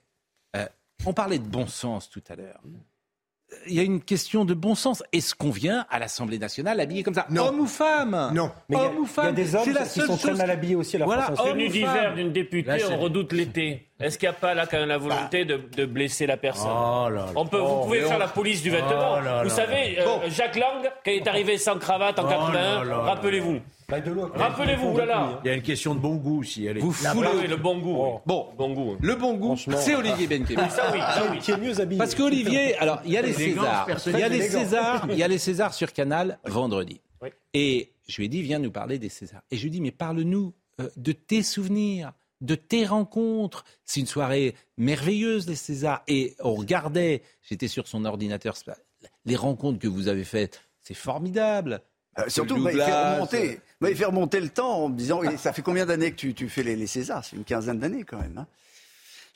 [0.56, 0.66] Euh,
[1.04, 2.60] on parlait de bon sens tout à l'heure
[3.66, 5.02] il y a une question de bon sens.
[5.12, 7.26] Est-ce qu'on vient à l'Assemblée nationale habillé comme ça?
[7.30, 7.48] Non.
[7.48, 8.30] Homme ou femme?
[8.34, 8.50] Non.
[8.68, 10.96] Mais homme ou femme Il y a des hommes qui sont très mal habillés aussi
[10.96, 13.88] à la voilà, Tenue d'hiver d'une députée, on redoute l'été.
[13.98, 16.70] Est-ce qu'il n'y a pas là quand même la volonté de, de, blesser la personne
[16.70, 17.26] oh là là.
[17.34, 19.16] On peut, Vous pouvez faire la police du vêtement.
[19.18, 23.60] Oh vous savez, euh, Jacques Lang, quand il est arrivé sans cravate en 81, rappelez-vous.
[23.88, 25.40] Rappelez-vous, là.
[25.44, 26.68] Il y a une question de bon goût aussi.
[26.68, 27.96] Vous foulez le bon goût.
[27.98, 28.20] Oh.
[28.26, 28.96] Bon, bon goût.
[29.00, 30.56] Le bon goût, c'est Olivier Benkevi.
[30.70, 31.38] ça oui, ça oui.
[31.38, 31.98] Qui est mieux habillé.
[31.98, 35.22] Parce qu'Olivier, alors il y a les Césars, il y a les Césars, il y
[35.22, 37.00] a les Césars sur Canal vendredi.
[37.54, 39.40] Et je lui ai dit, viens nous parler des Césars.
[39.50, 43.64] Et je lui ai dit, mais parle-nous euh, de tes souvenirs de tes rencontres.
[43.84, 46.02] C'est une soirée merveilleuse, les Césars.
[46.08, 48.56] Et on regardait, j'étais sur son ordinateur,
[49.24, 51.82] les rencontres que vous avez faites, c'est formidable.
[52.18, 53.60] Euh, surtout, il fait remonter,
[53.94, 56.86] fait remonter le temps en me disant, ça fait combien d'années que tu, fais les,
[56.86, 57.24] Césars?
[57.24, 58.38] C'est une quinzaine d'années quand même.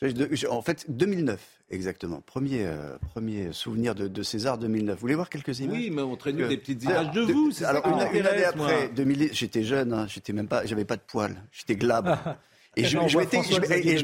[0.03, 0.11] Hein.
[0.49, 1.39] en fait, 2009,
[1.71, 2.23] exactement.
[2.23, 4.95] Premier, euh, premier souvenir de, César 2009.
[4.95, 5.77] Vous voulez voir quelques images?
[5.77, 7.53] Oui, mais montrez-nous des petites images de, vous.
[7.65, 8.91] Alors, une, année après,
[9.33, 12.19] j'étais jeune, hein, j'étais même pas, j'avais pas de poils, j'étais glabre.
[12.77, 12.99] Et je,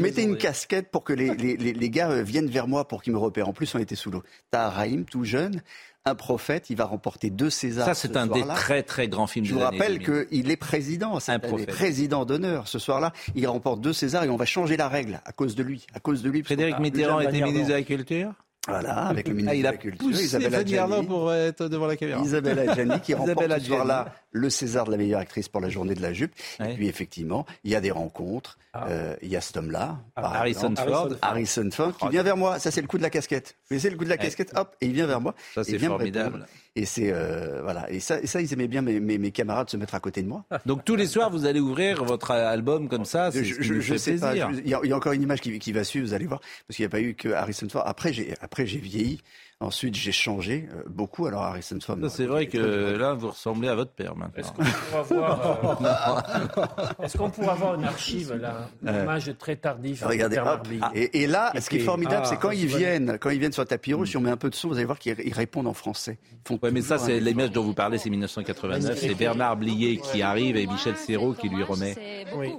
[0.02, 3.18] mettais, une casquette pour que les, les, gars euh, viennent vers moi pour qu'ils me
[3.18, 3.48] repèrent.
[3.48, 4.24] En plus, on était sous l'eau.
[4.50, 5.62] T'as Raïm, tout jeune,
[6.04, 7.86] un prophète, il va remporter deux Césars.
[7.86, 9.44] Ça, c'est un des très très grands films.
[9.44, 13.12] Je vous rappelle qu'il est président, un président d'honneur ce soir-là.
[13.34, 16.00] Il remporte deux Césars et on va changer la règle à cause de lui, à
[16.00, 16.42] cause de lui.
[16.42, 18.32] Frédéric Mitterrand était ministre de la Culture?
[18.66, 21.06] Voilà, avec le ministre ah, il de a la Culture, poussé Isabelle Adjani.
[21.06, 22.20] pour être devant la caméra.
[22.22, 25.94] Isabelle Adjani qui remporte ce soir-là le César de la meilleure actrice pour la journée
[25.94, 26.32] de la jupe.
[26.60, 26.72] Ouais.
[26.72, 28.58] Et puis effectivement, il y a des rencontres.
[28.90, 30.36] Euh, il y a cet homme-là, Ah.
[30.40, 30.74] Harrison.
[30.76, 31.08] Ford.
[31.22, 32.58] Harrison Ford, qui vient vers moi.
[32.58, 33.56] Ça, c'est le coup de la casquette.
[33.62, 34.52] Vous connaissez le coup de la casquette?
[34.54, 35.34] Hop, et il vient vers moi.
[35.54, 36.46] Ça, c'est formidable.
[36.78, 37.90] Et c'est euh, voilà.
[37.90, 40.20] Et ça, et ça, ils aimaient bien mes, mes, mes camarades se mettre à côté
[40.22, 40.44] de moi.
[40.66, 44.32] Donc tous les soirs, vous allez ouvrir votre album comme ça, Je, je, sais pas.
[44.32, 44.50] plaisir.
[44.62, 46.26] Il y, a, il y a encore une image qui, qui va suivre, vous allez
[46.26, 47.82] voir, parce qu'il n'y a pas eu que Harrison Ford.
[47.86, 49.20] Après, j'ai après j'ai vieilli.
[49.58, 51.26] Ensuite, j'ai changé euh, beaucoup.
[51.26, 51.96] Alors Harrison Ford.
[52.10, 52.58] C'est vrai que
[52.98, 54.52] là, vous ressemblez à votre père maintenant.
[54.92, 59.56] On va voir, euh, Est-ce qu'on pourra avoir une archive, là, un Euh, hommage très
[59.56, 60.68] tardif Regardez, hop.
[60.68, 63.38] Blier Et, et là, ce qui est formidable, Ah, c'est quand ils viennent, quand ils
[63.38, 64.98] viennent sur le tapis rouge, si on met un peu de son, vous allez voir
[64.98, 66.18] qu'ils ils répondent en français.
[66.32, 68.98] Ils font Ouais, mais ça, c'est l'image dont vous parlez, c'est 1989.
[68.98, 71.96] C'est Bernard Blier qui arrive et Michel Serrault qui lui remet.
[72.36, 72.52] Oui.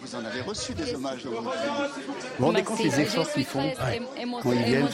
[0.00, 1.36] Vous en avez reçu des hommages de Vous
[2.38, 3.70] vous rendez compte les efforts qu'ils font
[4.42, 4.88] quand ils viennent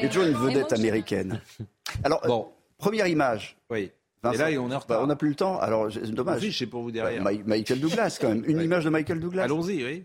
[0.00, 0.76] Il y a toujours une vedette émotion.
[0.76, 1.40] américaine.
[2.04, 2.48] Alors, bon.
[2.78, 3.56] première image.
[3.70, 3.90] Oui.
[4.22, 4.46] Vincent.
[4.48, 4.98] Et là, on est en retard.
[4.98, 5.58] Bah, on n'a plus le temps.
[5.60, 6.42] Alors, c'est dommage.
[6.42, 7.22] Oui, c'est pour vous derrière.
[7.22, 8.44] Ma- Michael Douglas, quand même.
[8.46, 9.44] Une image de Michael Douglas.
[9.44, 10.04] Allons-y, oui.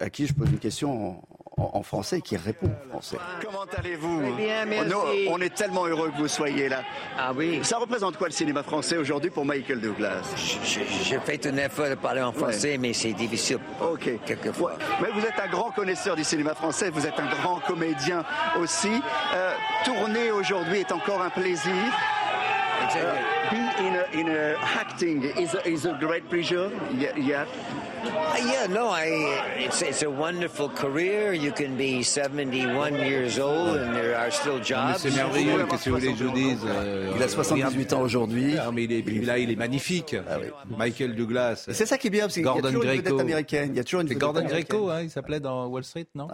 [0.00, 1.22] À qui je pose une question en,
[1.56, 3.16] en- en français et qui répond en français.
[3.44, 4.88] Comment allez-vous Très bien, merci.
[4.90, 6.82] Nous, on est tellement heureux que vous soyez là.
[7.18, 7.60] Ah oui.
[7.62, 10.22] Ça représente quoi le cinéma français aujourd'hui pour Michael Douglas?
[10.36, 10.80] Je,
[11.10, 13.58] je fais un effort de parler en français, mais c'est difficile.
[13.80, 14.10] Ok.
[14.24, 14.72] Quelquefois.
[15.00, 18.24] Mais vous êtes un grand connaisseur du cinéma français, vous êtes un grand comédien
[18.60, 19.00] aussi.
[19.34, 21.72] Euh, tourner aujourd'hui est encore un plaisir.
[22.82, 26.70] Uh, be in, a, in a acting is a, is a great pleasure.
[26.98, 27.46] Yeah, yeah.
[28.04, 29.06] Uh, yeah, no, I.
[29.58, 31.32] It's it's a wonderful career.
[31.32, 34.98] You can be 71 years old, and there are still jobs.
[35.02, 38.00] c'est merveilleux, qu'est-ce que vous voulez que je vous dise euh, Il a 78 ans
[38.00, 38.56] aujourd'hui.
[38.58, 40.16] Ah, mais il est, là, il est magnifique.
[40.76, 41.66] Michael Douglas.
[41.70, 43.04] C'est ça qui est bien, parce qu'il y a Gordon toujours une Greco.
[43.04, 43.68] vedette américaine.
[43.72, 44.78] Il y a toujours une vedette Gordon américaine.
[44.80, 46.26] Greco, hein, il s'appelait dans Wall Street, non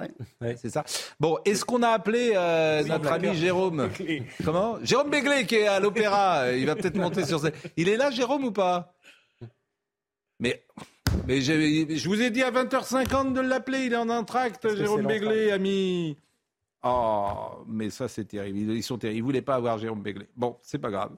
[0.57, 0.85] C'est ça.
[1.21, 3.91] Bon, est-ce qu'on a appelé euh, notre ami Jérôme
[4.45, 4.79] Comment?
[4.83, 6.38] Jérôme Béglé qui est à l'opéra.
[6.57, 7.53] Il va peut-être monter sur scène.
[7.77, 8.95] Il est là, Jérôme, ou pas?
[10.41, 10.65] Mais,
[11.27, 13.87] mais j'ai- je vous ai dit à 20h50 de l'appeler.
[13.87, 16.17] Il est en entracte, Jérôme Béglé, ami.
[16.85, 18.73] Oh, mais ça c'est terrible.
[18.73, 19.19] Ils sont terribles.
[19.19, 20.27] Ils voulaient pas avoir Jérôme Béglé.
[20.37, 21.11] Bon, c'est pas grave.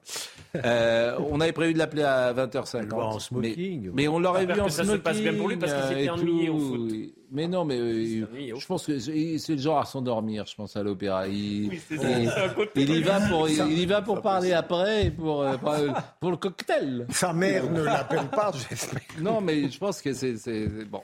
[0.55, 2.91] Euh, on avait prévu de l'appeler à 20h50.
[2.93, 3.83] en smoking.
[3.85, 5.03] Mais, mais on l'aurait vu en que ça se smoking.
[5.03, 6.89] passe bien pour lui parce qu'il euh, s'était et ennuyé au tout.
[6.89, 6.91] foot.
[7.33, 8.25] Mais non, mais euh,
[8.57, 10.45] je pense que c'est le genre à s'endormir.
[10.47, 11.27] Je pense à l'opéra.
[11.27, 15.11] Il, Oui, ça, il- y va pour, il, Ça- y va pour parler après, et
[15.11, 15.89] pour euh, pour, euh,
[16.19, 17.05] pour le cocktail.
[17.11, 18.99] Sa mère ne l'appelle pas, j'espère.
[19.19, 21.01] Non, mais je pense que c'est- bon.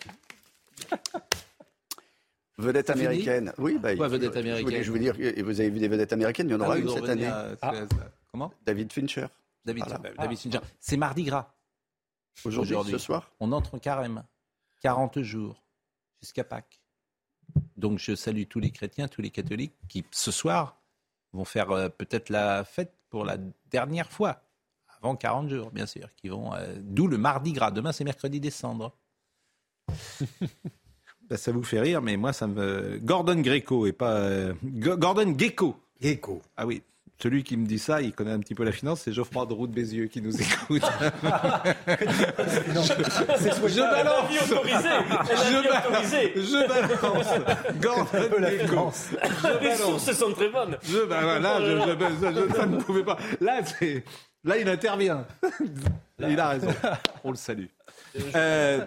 [2.57, 3.53] Vedette américaine.
[3.57, 5.13] Oui, bah, Quoi, je- vedette je voulais- américaine Je veux dire,
[5.45, 7.27] vous avez vu des vedettes américaines, il y en Ah aura oui, une cette année.
[7.27, 7.73] à- Ah.
[8.31, 9.27] Comment David Fincher.
[9.63, 9.99] David, Voilà.
[9.99, 10.59] bah, David Fincher.
[10.79, 11.53] C'est mardi gras.
[12.45, 13.31] Aujourd'hui, ce soir?
[13.39, 14.23] On entre en carême.
[14.81, 15.63] 40 jours
[16.21, 16.81] jusqu'à Pâques.
[17.77, 20.79] Donc je salue tous les chrétiens, tous les catholiques qui, ce soir,
[21.33, 23.37] vont faire euh, peut-être la fête pour la
[23.69, 24.41] dernière fois.
[24.99, 26.09] Avant 40 jours, bien sûr.
[26.15, 27.69] Qui vont, euh, D'où le mardi gras.
[27.71, 28.97] Demain, c'est mercredi décembre.
[31.29, 32.99] Ben, ça vous fait rire, mais moi, ça me.
[33.03, 34.11] Gordon Greco et pas.
[34.13, 35.75] euh, Go- Gordon Gecko.
[36.01, 36.41] Gecko.
[36.55, 36.81] Ah oui.
[37.19, 39.53] Celui qui me dit ça, il connaît un petit peu la finance, c'est Geoffroy de
[39.53, 40.83] Roux de Bézieux qui nous écoute.
[41.87, 41.95] je,
[43.67, 44.29] je balance.
[44.31, 45.85] Je vie balance.
[45.85, 46.33] autorisée.
[46.35, 47.27] Je balance.
[47.81, 48.91] Gordon Gecko.
[48.93, 49.77] Je Les balance.
[49.79, 50.77] sources sont très bonnes.
[50.83, 53.17] Je, ben voilà, je, je- je- ça ne pouvait pas.
[53.41, 54.03] Là, c'est,
[54.47, 55.25] là, il intervient.
[56.19, 56.69] Il a raison.
[57.23, 57.67] On le salue.
[58.35, 58.83] Euh,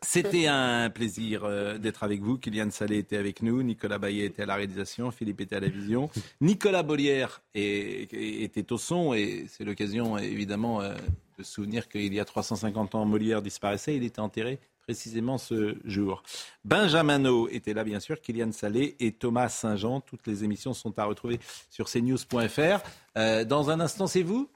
[0.00, 2.38] C'était un plaisir euh, d'être avec vous.
[2.38, 5.68] Kylian Salé était avec nous, Nicolas Baillet était à la réalisation, Philippe était à la
[5.68, 6.08] vision,
[6.40, 10.94] Nicolas Bollière était au son et c'est l'occasion évidemment euh,
[11.38, 14.58] de se souvenir qu'il y a 350 ans, Molière disparaissait, il était enterré
[14.88, 16.22] précisément ce jour.
[16.64, 20.00] Benjamin No était là, bien sûr, Kylian Salé et Thomas Saint-Jean.
[20.00, 22.80] Toutes les émissions sont à retrouver sur cnews.fr.
[23.18, 24.48] Euh, dans un instant, c'est vous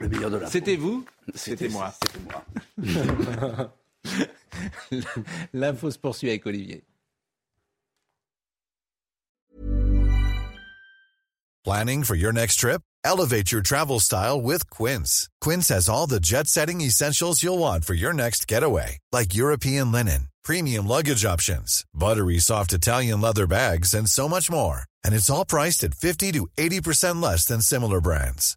[0.00, 1.92] Le meilleur de la C'était vous C'était- C'était moi.
[2.02, 3.74] C'était moi.
[5.52, 6.82] L'info se poursuit avec Olivier.
[11.64, 12.80] Planning for your next trip?
[13.04, 15.28] Elevate your travel style with Quince.
[15.40, 19.92] Quince has all the jet setting essentials you'll want for your next getaway, like European
[19.92, 24.84] linen, premium luggage options, buttery soft Italian leather bags, and so much more.
[25.04, 28.56] And it's all priced at 50 to 80% less than similar brands.